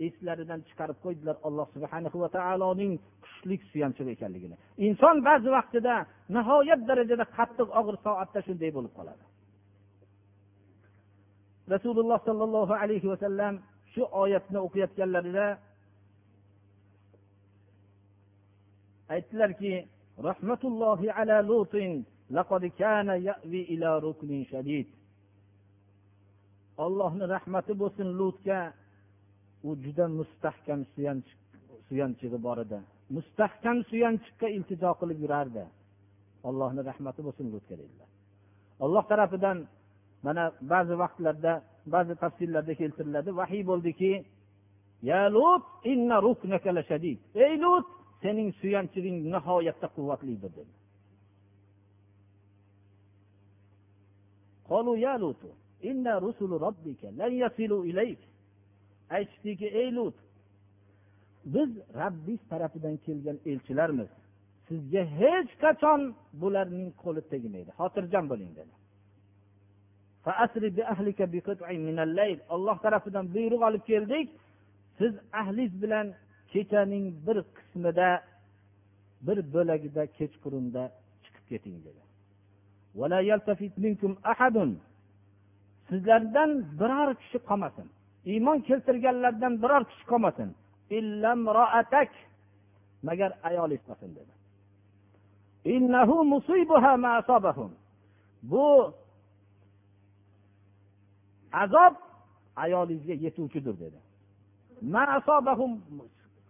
Eslaridan 0.08 0.60
chiqarib 0.68 0.98
qo'ydilar 1.06 1.36
alloh 1.48 1.68
subhana 1.76 2.10
va 2.24 2.30
taoloning 2.38 2.94
kuchli 3.24 3.56
suyanchig'i 3.72 4.12
ekanligini. 4.18 4.56
Inson 4.88 5.18
ba'zi 5.28 5.50
vaqtida 5.58 5.96
nihoyat 6.36 6.82
darajada 6.90 7.26
qattiq 7.38 7.70
og'ir 7.80 7.96
soatda 8.06 8.40
shunday 8.48 8.72
bo'lib 8.78 8.94
qoladi. 9.00 9.24
Rasululloh 11.74 12.20
sollallohu 12.28 12.74
alayhi 12.84 13.08
vasallam 13.14 13.54
shu 13.94 14.04
oyatni 14.24 14.60
o'qiyotganlarida 14.66 15.48
aytdilarki 19.16 19.74
rahmatullohi 20.30 21.08
ala 21.20 21.38
lutin 21.52 21.92
laqad 22.38 22.64
kana 22.82 23.16
ya'vi 23.30 23.62
ila 23.74 23.90
ruknin 24.06 24.42
shadid. 24.52 24.88
Allohni 26.86 27.26
rahmati 27.36 27.74
bo'lsin 27.82 28.08
lutga 28.20 28.60
u 29.69 29.71
juda 29.85 30.05
mustahkam 30.19 30.81
suyanchig'i 31.89 32.39
bor 32.47 32.59
edi 32.65 32.79
mustahkam 33.17 33.79
suyanchiqqa 33.91 34.47
iltijo 34.57 34.91
qilib 35.01 35.19
yurardi 35.25 35.65
allohni 36.49 36.83
rahmati 36.91 37.21
bo'lsin 37.27 37.47
lutga 37.55 37.75
dedilar 37.81 38.09
olloh 38.85 39.05
tarafidan 39.11 39.59
mana 40.27 40.45
ba'zi 40.73 40.95
vaqtlarda 41.03 41.53
ba'zi 41.95 42.15
tafsirlarda 42.23 42.75
keltiriladi 42.81 43.31
vahiy 43.41 43.63
bo'ldiki 43.71 44.13
ya 45.11 45.23
lut 45.37 45.65
inna 45.93 46.17
ruknaka 46.27 46.71
lashadid 46.79 47.19
ey 47.45 47.53
lut 47.65 47.87
sening 48.23 48.49
suyanchig'ing 48.61 49.17
nihoyatda 49.35 49.87
quvvatlidir 49.97 50.53
dedi 50.59 50.75
قالوا 54.71 54.97
يا 55.07 55.15
لوط 55.23 55.43
إن 55.91 56.07
رسل 56.27 56.51
ربك 56.67 57.03
لن 57.21 57.33
يصلوا 57.43 57.85
إليك 57.85 58.19
aytishdiki 59.16 59.68
ey 59.82 59.96
lut 59.96 60.16
biz 61.46 61.70
rabbiz 61.96 62.40
tarafidan 62.50 62.98
kelgan 62.98 63.38
elchilarmiz. 63.46 64.08
Sizga 64.68 65.04
hech 65.22 65.52
qachon 65.64 66.02
bularning 66.42 66.90
qo'li 67.04 67.22
tegmaydi. 67.32 67.72
Xotirjam 67.80 68.26
bo'ling 68.32 68.52
dedi. 68.60 68.74
Alloh 72.56 72.78
tarafidan 72.86 73.26
buyruq 73.34 73.62
olib 73.70 73.84
keldik. 73.92 74.28
Siz 74.98 75.14
ahlingiz 75.42 75.74
bilan 75.84 76.08
kechaning 76.54 77.06
bir 77.28 77.38
qismida 77.56 78.10
bir 79.28 79.38
bo'lagida 79.54 80.04
kechqurunda 80.18 80.84
chiqib 81.24 81.46
keting 81.52 81.78
dedi. 81.88 82.02
Sizlardan 85.90 86.52
biror 86.80 87.10
kishi 87.22 87.40
qolmasin. 87.50 87.88
Iymon 88.26 88.60
keltirganlardan 88.68 89.62
biror 89.62 89.84
kishi 89.90 90.06
qolmasin. 90.12 90.50
Magar 93.04 93.32
ayolingiz 93.44 93.86
qolsin 93.88 94.12
dedi. 94.16 94.34
Bu 98.44 98.94
azob 101.54 101.96
ayolingizga 102.56 103.14
yetuvchidir 103.14 103.76
dedi. 103.80 104.00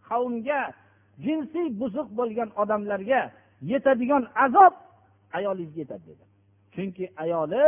Qavmga 0.10 0.62
jinsiy 1.26 1.68
buzuq 1.80 2.08
bo'lgan 2.20 2.50
odamlarga 2.62 3.22
yetadigan 3.72 4.24
azob 4.46 4.74
ayolingizga 5.38 5.80
yetadi 5.84 6.04
dedi. 6.12 6.24
Chunki 6.74 7.06
ayoli 7.24 7.64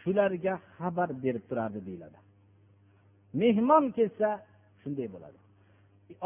shularga 0.00 0.54
xabar 0.78 1.08
berib 1.22 1.44
turardi 1.48 1.80
deyiladi. 1.86 2.18
Mehmon 3.40 3.84
kelsa 3.96 4.28
shunday 4.82 5.08
bo'ladi. 5.14 5.38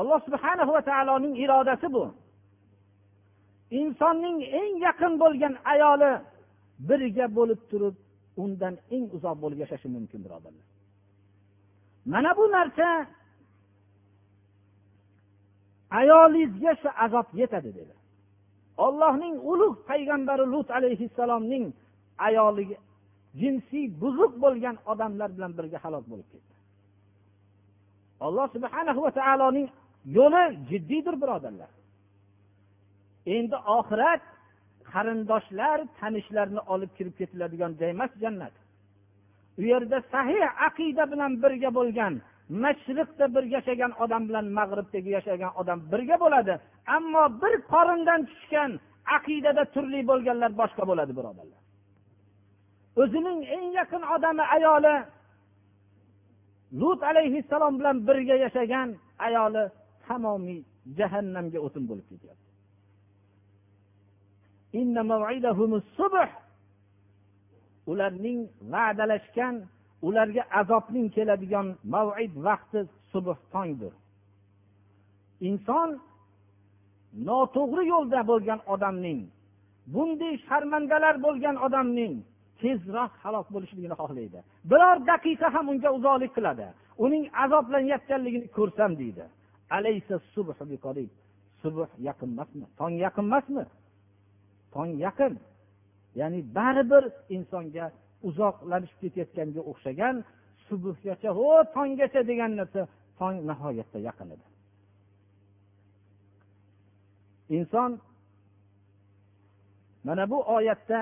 Alloh 0.00 0.20
subhana 0.26 0.64
va 0.68 0.82
taoloning 0.90 1.34
irodasi 1.44 1.88
bu. 1.96 2.05
Insonning 3.80 4.38
eng 4.61 4.72
yaqin 4.86 5.12
bo'lgan 5.22 5.55
ayoli 5.72 6.12
birga 6.88 7.26
bo'lib 7.38 7.61
turib 7.70 7.94
undan 8.42 8.74
eng 8.94 9.05
uzoq 9.16 9.36
bo'lib 9.42 9.59
yashashi 9.64 9.88
mumkin 9.96 10.20
birodarlar 10.24 10.66
mana 12.12 12.36
bu 12.36 12.44
narsa 12.52 13.07
ayolingizga 15.90 16.72
shu 16.82 16.88
azob 17.05 17.26
yetadi 17.40 17.70
dedi. 17.78 17.94
Ollohning 18.86 19.34
ulug' 19.50 19.78
payg'ambari 19.88 20.44
lut 20.52 20.68
alayhissalomning 20.78 21.64
ayoli 22.26 22.64
jinsiy 23.40 23.86
buzuq 24.02 24.32
bo'lgan 24.44 24.76
odamlar 24.92 25.30
bilan 25.36 25.52
birga 25.59 25.78
halok 25.84 26.05
bo'lib 26.11 26.28
ketdi. 26.32 26.53
Alloh 28.21 28.47
subhana 28.55 28.93
va 29.07 29.11
taoloning 29.21 29.69
yo'li 30.17 30.45
jiddiydir 30.71 31.15
birodarlar. 31.23 31.71
Endi 33.37 33.57
oxirat 33.79 34.23
qarindoshlar 34.93 35.79
tanishlarni 36.01 36.61
olib 36.75 36.91
kirib 36.97 37.15
ketiladigan 37.21 37.73
joy 37.81 37.91
emas 37.97 38.12
jannat. 38.23 38.55
U 39.61 39.62
yerda 39.73 39.99
sahih 40.15 40.45
aqida 40.69 41.05
bilan 41.12 41.33
birga 41.43 41.71
bo'lgan 41.79 42.15
mashriqda 42.65 43.27
bir 43.35 43.45
yashagan 43.57 43.93
odam 44.05 44.23
bilan 44.29 44.47
mag'ribdagi 44.59 45.11
yashagan 45.19 45.53
odam 45.61 45.79
birga 45.93 46.17
bo'ladi 46.25 46.55
ammo 46.97 47.25
bir 47.43 47.55
qorindan 47.73 48.21
tushgan 48.31 48.71
aqidada 49.17 49.65
turli 49.75 50.01
bo'lganlar 50.11 50.51
boshqa 50.61 50.85
bo'ladi 50.91 51.12
birodarlar. 51.19 51.61
O'zining 53.03 53.41
eng 53.57 53.67
yaqin 53.81 54.03
odami 54.15 54.45
ayoli 54.57 54.95
lut 56.81 57.01
alayhissalom 57.11 57.75
bilan 57.79 57.97
birga 58.07 58.37
yashagan 58.45 58.89
ayoli 59.27 59.64
tamomiy 60.07 60.61
jahannamga 60.99 61.59
o'tin 61.66 61.85
bo'lib 61.91 62.07
ketyapti. 62.11 62.51
Ularning 67.91 68.41
va'dalashgan 68.72 69.55
ularga 70.07 70.43
azobning 70.61 71.07
keladigan 71.16 71.66
mavid 71.95 72.33
vaqti 72.47 72.81
subh 73.12 73.39
tongdir. 73.53 73.93
Inson 75.49 75.91
noto'g'ri 77.29 77.85
yo'lda 77.93 78.20
bo'lgan 78.31 78.61
odamning 78.75 79.20
bunday 79.95 80.35
sharmandalar 80.47 81.14
bo'lgan 81.27 81.57
odamning 81.66 82.14
tezroq 82.61 83.12
halok 83.24 83.46
bo'lishligini 83.55 83.96
xohlaydi. 84.00 84.38
Biror 84.70 84.96
daqiqa 85.11 85.48
ham 85.55 85.66
unga 85.72 85.90
uzoqlik 85.98 86.32
qiladi. 86.36 86.66
Uning 87.05 87.24
azoblanayotganligini 87.44 88.46
ko'rsam 88.59 88.90
deydi. 89.02 89.24
Subh 91.62 91.88
yaqin 92.09 92.30
emasmi? 92.34 92.66
Tong 92.80 92.94
yaqin 93.07 93.24
emasmi? 93.30 93.64
Tong 94.74 94.90
yaqin. 95.07 95.34
Ya'ni 96.20 96.40
baribir 96.57 97.05
insonga 97.36 97.86
uzoqlashib 98.28 98.98
ketayotganga 99.02 99.62
o'xshagan 99.70 100.16
subhgacha 100.68 101.30
ho 101.38 101.48
tonggacha 101.76 102.20
degan 102.30 102.52
narsa 102.61 102.82
tong 103.18 103.36
nihoyatda 103.48 103.98
yaqin 104.09 104.28
edi. 104.34 104.46
Inson 107.57 107.90
mana 110.07 110.24
bu 110.30 110.38
oyatda 110.57 111.00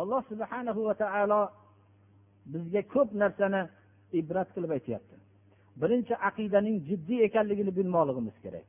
alloh 0.00 0.20
subhanahu 0.30 0.80
va 0.88 0.94
taolo 1.02 1.40
bizga 2.52 2.82
ko'p 2.94 3.08
narsani 3.22 3.62
ibrat 4.20 4.48
qilib 4.54 4.70
aytyapti. 4.76 5.14
Birinchi 5.80 6.14
aqidaning 6.28 6.76
jiddiy 6.88 7.20
ekanligini 7.28 7.72
bilmoqligimiz 7.78 8.36
kerak. 8.44 8.66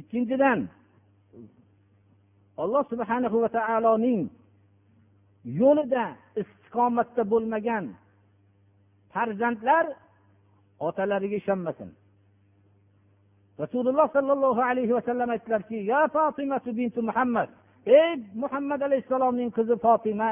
Ikkinchidan 0.00 0.58
alloh 2.62 2.82
subhanahu 2.92 3.36
va 3.44 3.48
taoloning 3.58 4.20
yo'lida 5.62 6.04
istiqomatda 6.40 7.22
bo'lmagan 7.32 7.84
farzandlar 9.12 9.84
otalariga 10.88 11.36
ishonmasin. 11.42 11.90
Rasululloh 13.62 14.06
sollallohu 14.16 14.60
alayhi 14.70 14.92
vasallam 14.98 15.28
aytdilarki 15.34 15.76
ya 15.92 16.00
fotima 16.14 16.56
bintu 16.80 17.00
muhammad 17.08 17.48
ey 17.86 18.12
muhammad 18.42 18.80
alayhissalomning 18.88 19.50
qizi 19.56 19.76
fotima 19.86 20.28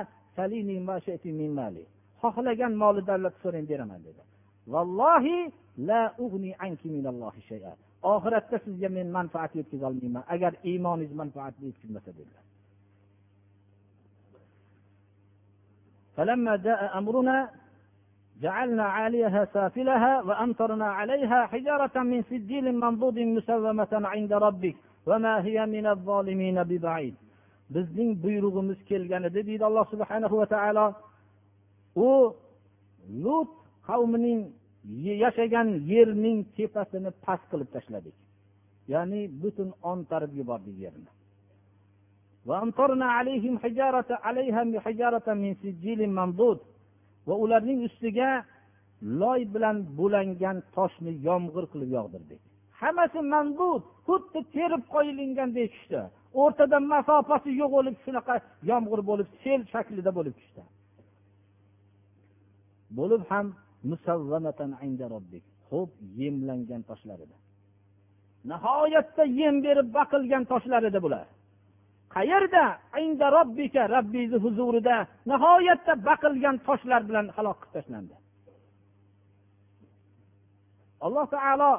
xohlagan 2.24 2.72
moli 2.82 3.03
davlat 3.11 3.35
so'rang 3.43 3.66
beraman 3.70 4.01
dedi 4.07 4.22
vallohi 4.72 5.37
la 5.89 6.03
ug'ni 6.24 6.51
anki 6.66 6.89
minallohi 6.97 7.41
shay'a 7.51 7.72
oxiratda 8.14 8.57
sizga 8.64 8.89
men 8.97 9.09
manfaat 9.16 9.53
yetkazolmayman 9.59 10.24
agar 10.35 10.53
iymoningiz 10.70 11.12
manfaat 11.22 11.55
yetkazmasa 11.66 12.12
dedilar 12.18 12.45
فلما 16.16 16.57
جاء 16.57 16.99
أمرنا 16.99 17.51
جعلنا 18.45 18.85
عاليها 18.97 19.45
سافلها 19.55 20.22
وأمطرنا 20.22 20.87
عليها 20.99 21.47
حجارة 21.47 21.97
من 22.11 22.22
سجيل 22.30 22.66
منضود 22.85 23.18
مسومة 23.18 23.93
عند 23.93 24.32
ربك 24.47 24.76
وما 25.07 25.35
هي 25.47 25.66
من 25.66 25.87
الظالمين 25.95 26.62
ببعيد 26.70 27.14
bizning 27.74 28.10
buyrug'imiz 28.24 28.78
kelgan 28.90 29.22
edi 29.28 29.40
deydi 29.48 29.64
alloh 29.64 29.86
subhanahu 29.92 30.34
va 30.40 30.46
taolo 30.54 30.86
u 32.08 32.10
lut 33.24 33.50
qavmining 33.88 34.40
yashagan 35.24 35.68
yerning 35.92 36.38
tepasini 36.56 37.10
past 37.24 37.44
qilib 37.50 37.68
tashladik. 37.74 38.16
Ya'ni 38.92 39.20
butun 39.42 39.68
ontarib 39.90 40.32
yubordik 40.40 40.76
yerni. 40.84 41.10
Va 47.26 47.34
ularning 47.44 47.80
ustiga 47.88 48.30
loy 49.20 49.40
bilan 49.54 49.76
bo'langan 49.98 50.56
toshni 50.76 51.12
yomg'ir 51.28 51.64
qilib 51.72 51.90
yog'dirdik. 51.98 52.40
Hammasi 52.80 53.20
mandud 53.34 53.82
xuddi 54.06 54.40
terib 54.56 54.82
qo'yilgandek 54.94 55.68
tushdi. 55.74 56.02
O'rtada 56.43 56.78
masofasi 56.95 57.51
yo'q 57.61 57.70
bo'lib 57.76 57.97
shunaqa 58.05 58.35
yomg'ir 58.70 59.01
bo'lib 59.11 59.28
sel 59.43 59.61
shaklida 59.72 60.11
bo'lib 60.18 60.35
tushdi. 60.41 60.62
Bo'lib 62.99 63.22
ham 63.30 63.47
ho'p 65.70 65.91
yemlangan 66.20 66.82
toshlar 66.91 67.18
edi. 67.26 67.37
Nihoyatda 68.51 69.24
yem 69.41 69.57
berib 69.66 69.89
baqilgan 69.99 70.45
toshlar 70.53 70.82
edi 70.91 71.01
bular. 71.07 71.26
Qayerda? 72.14 72.64
Inda 73.05 73.26
robbika 73.37 73.82
robbingizni 73.95 74.39
huzurida 74.45 74.97
nihoyatda 75.30 75.93
baqilgan 76.09 76.57
toshlar 76.68 77.03
bilan 77.09 77.26
halok 77.37 77.59
qilib 77.62 77.72
tashlandi. 77.76 78.16
Alloh 81.07 81.26
taolo 81.35 81.72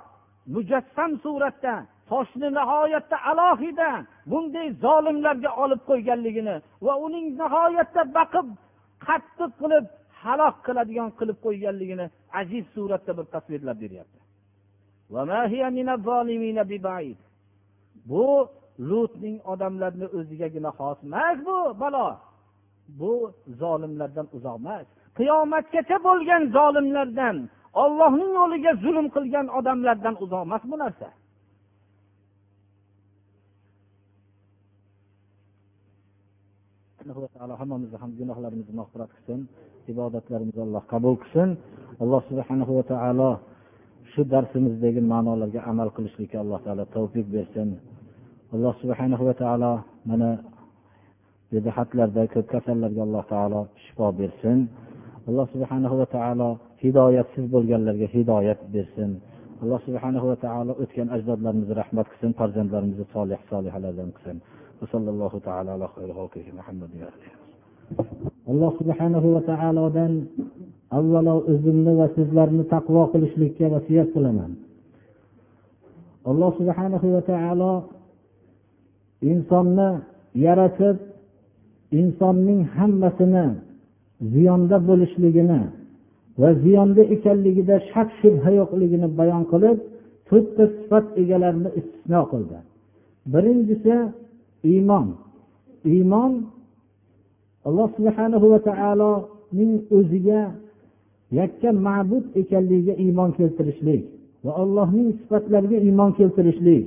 mujassam 0.55 1.11
suratda 1.23 1.73
toshni 2.09 2.47
nihoyatda 2.59 3.17
alohida 3.31 3.89
bunday 4.31 4.67
zolimlarga 4.85 5.51
olib 5.63 5.81
qo'yganligini 5.89 6.55
va 6.85 6.93
uning 7.05 7.25
nihoyatda 7.41 8.01
baqib 8.17 8.47
qattiq 9.07 9.51
qilib 9.61 9.85
halok 10.23 10.55
qiladigan 10.65 11.09
qilib 11.19 11.37
qo'yganligini 11.45 12.05
aziz 12.41 12.65
suratda 12.75 13.11
bir 13.17 13.25
tasvirlab 13.35 13.77
beryapti. 13.83 14.19
Bu 18.11 18.27
lutning 18.89 19.37
odamlarni 19.53 20.07
o'zigagina 20.17 20.71
xos 20.77 20.97
emas 21.07 21.37
bu 21.47 21.57
balo. 21.81 22.07
Bu 22.99 23.13
zolimlardan 23.61 24.27
uzoq 24.37 24.57
emas. 24.61 24.85
Qiyomatgacha 25.17 25.97
bo'lgan 26.07 26.41
zolimlardan 26.57 27.37
ollohning 27.83 28.31
yo'liga 28.39 28.71
zulm 28.83 29.07
qilgan 29.15 29.47
odamlardan 29.59 30.15
uzoq 30.23 30.41
emas 30.47 30.63
bu 30.71 30.77
narsa. 30.83 31.07
Hammamizni 37.61 37.97
ham 38.03 38.11
gunohlarimizni 38.19 38.73
mag'firat 38.81 39.09
qilsin 39.15 39.39
ibodatlarimizni 39.91 40.61
alloh 40.67 40.83
qabul 40.93 41.15
qilsin. 41.21 41.49
Alloh 42.03 42.21
subhanahu 42.29 42.71
va 42.77 42.83
taolo 42.91 43.29
shu 44.11 44.21
darsimizdagi 44.33 45.01
ma'nolarga 45.13 45.61
amal 45.71 45.89
qilishlikka 45.95 46.37
alloh 46.43 46.59
taolo 46.65 46.83
tavfiq 46.95 47.25
bersin. 47.35 47.69
Alloh 48.55 48.73
subhanahu 48.81 49.23
va 49.29 49.33
taolo 49.41 49.71
mana 50.09 50.29
bedahatlarda 51.51 52.23
ko'p 52.33 52.45
kasallarga 52.53 53.01
alloh 53.07 53.23
taolo 53.33 53.61
shifo 53.83 54.07
bersin. 54.19 54.57
Alloh 55.29 55.45
subhanahu 55.53 55.95
va 56.01 56.07
taolo 56.15 56.49
hidoyatsiz 56.83 57.45
bo'lganlarga 57.53 58.07
hidoyat 58.15 58.59
bersin. 58.75 59.11
Alloh 59.63 59.79
subhanahu 59.87 60.25
va 60.31 60.37
taolo 60.45 60.71
o'tgan 60.83 61.07
ajdodlarimizga 61.15 61.75
rahmat 61.81 62.05
qilsin 62.11 62.31
farzandlarimizni 62.39 63.05
solih 63.15 63.39
solihalardan 63.51 64.11
qilsin. 64.17 64.37
Vasallallohu 64.85 65.37
taala 65.47 65.69
ala 65.75 65.87
alloh 68.51 68.71
subhanahu 68.79 69.27
va 69.35 69.41
taolodan 69.51 70.13
avvalo 70.99 71.35
o'zimni 71.51 71.93
va 71.99 72.07
sizlarni 72.17 72.63
taqvo 72.75 73.03
qilishlikka 73.13 73.65
vasiyat 73.75 74.09
qilaman. 74.15 74.51
Alloh 76.31 76.51
subhanahu 76.59 77.07
va 77.15 77.21
taolo 77.31 77.73
insonni 79.31 79.89
yaratib 80.45 80.97
insonning 81.99 82.61
hammasini 82.77 83.45
ziyonda 84.33 84.77
bo'lishligini 84.89 85.61
va 86.41 86.49
ziyonda 86.63 87.01
ekanligida 87.15 87.75
shak 87.91 88.09
shubha 88.19 88.49
yo'qligini 88.59 89.07
bayon 89.19 89.43
qilib 89.51 89.77
to'rtta 90.29 90.63
sifat 90.77 91.05
egalarini 91.21 91.69
istisno 91.79 92.21
qildi. 92.31 92.57
Birinchisi 93.33 93.95
iymon. 94.71 95.07
Iymon 95.93 96.31
alloh 97.67 97.89
subhanahu 97.97 98.45
va 98.53 98.59
taoloning 98.69 99.73
o'ziga 99.97 100.41
yakka 101.39 101.69
ma'bud 101.87 102.25
ekanligiga 102.41 102.93
iymon 103.05 103.29
keltirishlik 103.37 104.01
va 104.45 104.51
allohning 104.61 105.09
sifatlariga 105.19 105.77
iymon 105.87 106.11
keltirishlik. 106.19 106.85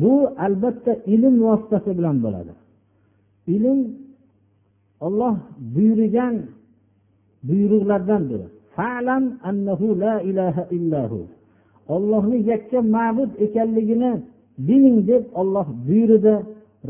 Bu 0.00 0.12
albatta 0.46 0.92
ilm 1.14 1.34
vositasi 1.46 1.90
bilan 1.98 2.16
bo'ladi. 2.24 2.52
Ilm 3.54 3.80
olloh 5.06 5.34
buyurgan 5.74 6.34
buyruqlardandir 7.48 8.42
ollohni 11.94 12.38
yakka 12.50 12.78
ma'bud 12.96 13.30
ekanligini 13.46 14.12
biling 14.66 14.98
deb 15.10 15.24
olloh 15.40 15.66
buyurdi 15.86 16.34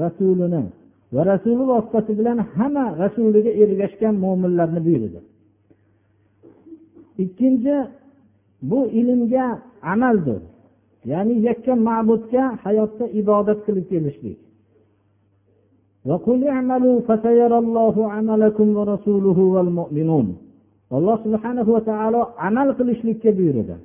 rasulini 0.02 0.62
va 1.14 1.22
rasuli 1.32 1.62
vositasi 1.70 2.12
bilan 2.18 2.38
hamma 2.54 2.84
rasuliga 3.02 3.52
ergashgan 3.62 4.14
mo'minlarni 4.24 4.80
buyurdi. 4.86 5.20
Ikkinchi 7.24 7.76
bu 8.70 8.80
ilmga 9.00 9.46
amaldir. 9.92 10.40
Ya'ni 11.10 11.34
yakka 11.48 11.72
ma'budga 11.88 12.44
hayotda 12.64 13.04
ibodat 13.20 13.58
qilib 13.66 13.86
kelishlik. 13.92 14.38
Alloh 20.96 21.16
subhanahu 21.24 21.70
va 21.76 21.82
taolo 21.90 22.22
amal 22.48 22.68
qilishlikka 22.78 23.30
buyurdi. 23.38 23.76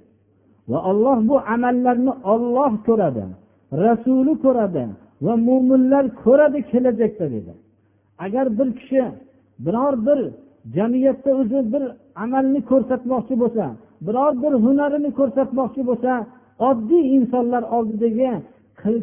Va 0.71 0.79
olloh 0.89 1.17
bu 1.29 1.35
amallarni 1.53 2.13
olloh 2.33 2.71
ko'radi. 2.87 3.25
Rasuli 3.71 4.33
ko'radi 4.45 4.83
va 5.25 5.33
mo'minlar 5.47 6.05
ko'radi 6.23 6.59
kelajakda 6.71 7.25
dedi. 7.35 7.53
Agar 8.25 8.45
bir 8.57 8.69
kishi 8.79 9.03
biror 9.65 9.93
bir 10.07 10.19
jamiyatda 10.75 11.31
o'zi 11.41 11.59
bir 11.73 11.83
amalni 12.23 12.61
ko'rsatmoqchi 12.71 13.35
bo'lsa 13.41 13.65
biror 14.07 14.33
bir 14.43 14.53
hunarini 14.65 15.11
ko'rsatmoqchi 15.19 15.81
bo'lsa 15.89 16.11
oddiy 16.69 17.03
insonlar 17.17 17.63
oldidagi 17.75 18.31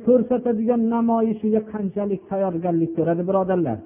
ko'rsatadigan 0.06 0.82
namoyishiga 0.94 1.60
qanchalik 1.72 2.20
tayyorgarlik 2.30 2.90
ko'radi 2.96 3.22
birodarlar? 3.28 3.78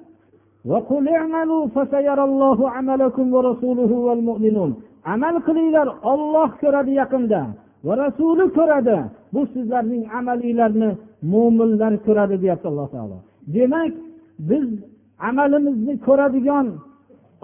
amal 5.13 5.35
qilinglar 5.47 5.87
olloh 6.11 6.49
ko'radi 6.61 6.91
yaqinda. 7.01 7.41
Va 7.85 7.93
rasuli 8.03 8.45
ko'radi 8.57 8.97
bu 9.33 9.41
sizlarning 9.53 10.03
amalinglarni 10.19 10.89
mo'minlar 11.33 11.93
ko'radi 12.05 12.35
deyapti 12.43 12.67
alloh 12.71 12.87
taolo. 12.95 13.17
Demak 13.55 13.93
biz 14.49 14.67
amalimizni 15.29 15.93
ko'radigan 16.07 16.67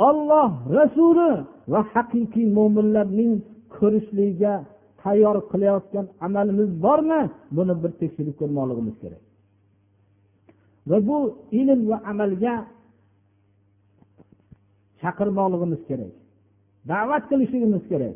olloh 0.07 0.49
rasuli 0.79 1.31
va 1.71 1.79
haqiqiy 1.93 2.47
mo'minlarning 2.57 3.33
ko'rishligiga 3.77 4.53
tayyor 5.01 5.37
qilayotgan 5.51 6.05
amalimiz 6.25 6.69
bormi? 6.85 7.21
Buni 7.57 7.73
bir 7.83 7.91
tekshirib 8.01 8.35
ko'rmoqligimiz 8.41 8.95
kerak. 9.03 9.23
Va 10.89 10.97
bu 11.07 11.17
ilm 11.59 11.81
va 11.89 11.97
amalga 12.11 12.55
chaqirmoqligimiz 15.01 15.81
kerak. 15.89 16.13
Da'vat 16.91 17.23
qilishligimiz 17.29 17.83
kerak. 17.91 18.15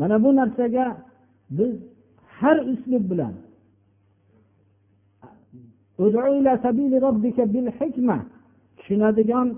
mana 0.00 0.16
bu 0.24 0.30
narsaga 0.36 0.86
biz 1.50 1.72
har 2.38 2.56
uslub 2.72 3.04
bilan 3.10 3.34
tushunadigan 8.76 9.48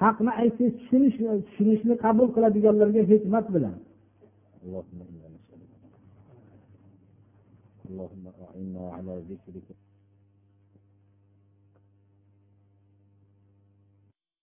haqni 0.00 0.30
aytsangiz 0.42 0.74
tushunish 0.80 1.16
tushunishni 1.46 1.94
qabul 2.04 2.28
qiladiganlarga 2.34 3.02
hikmat 3.12 3.46
bilan 3.54 3.74
اللهم 7.92 8.24
أعنا 8.44 8.82
على 8.96 9.14
ذكرك 9.30 9.66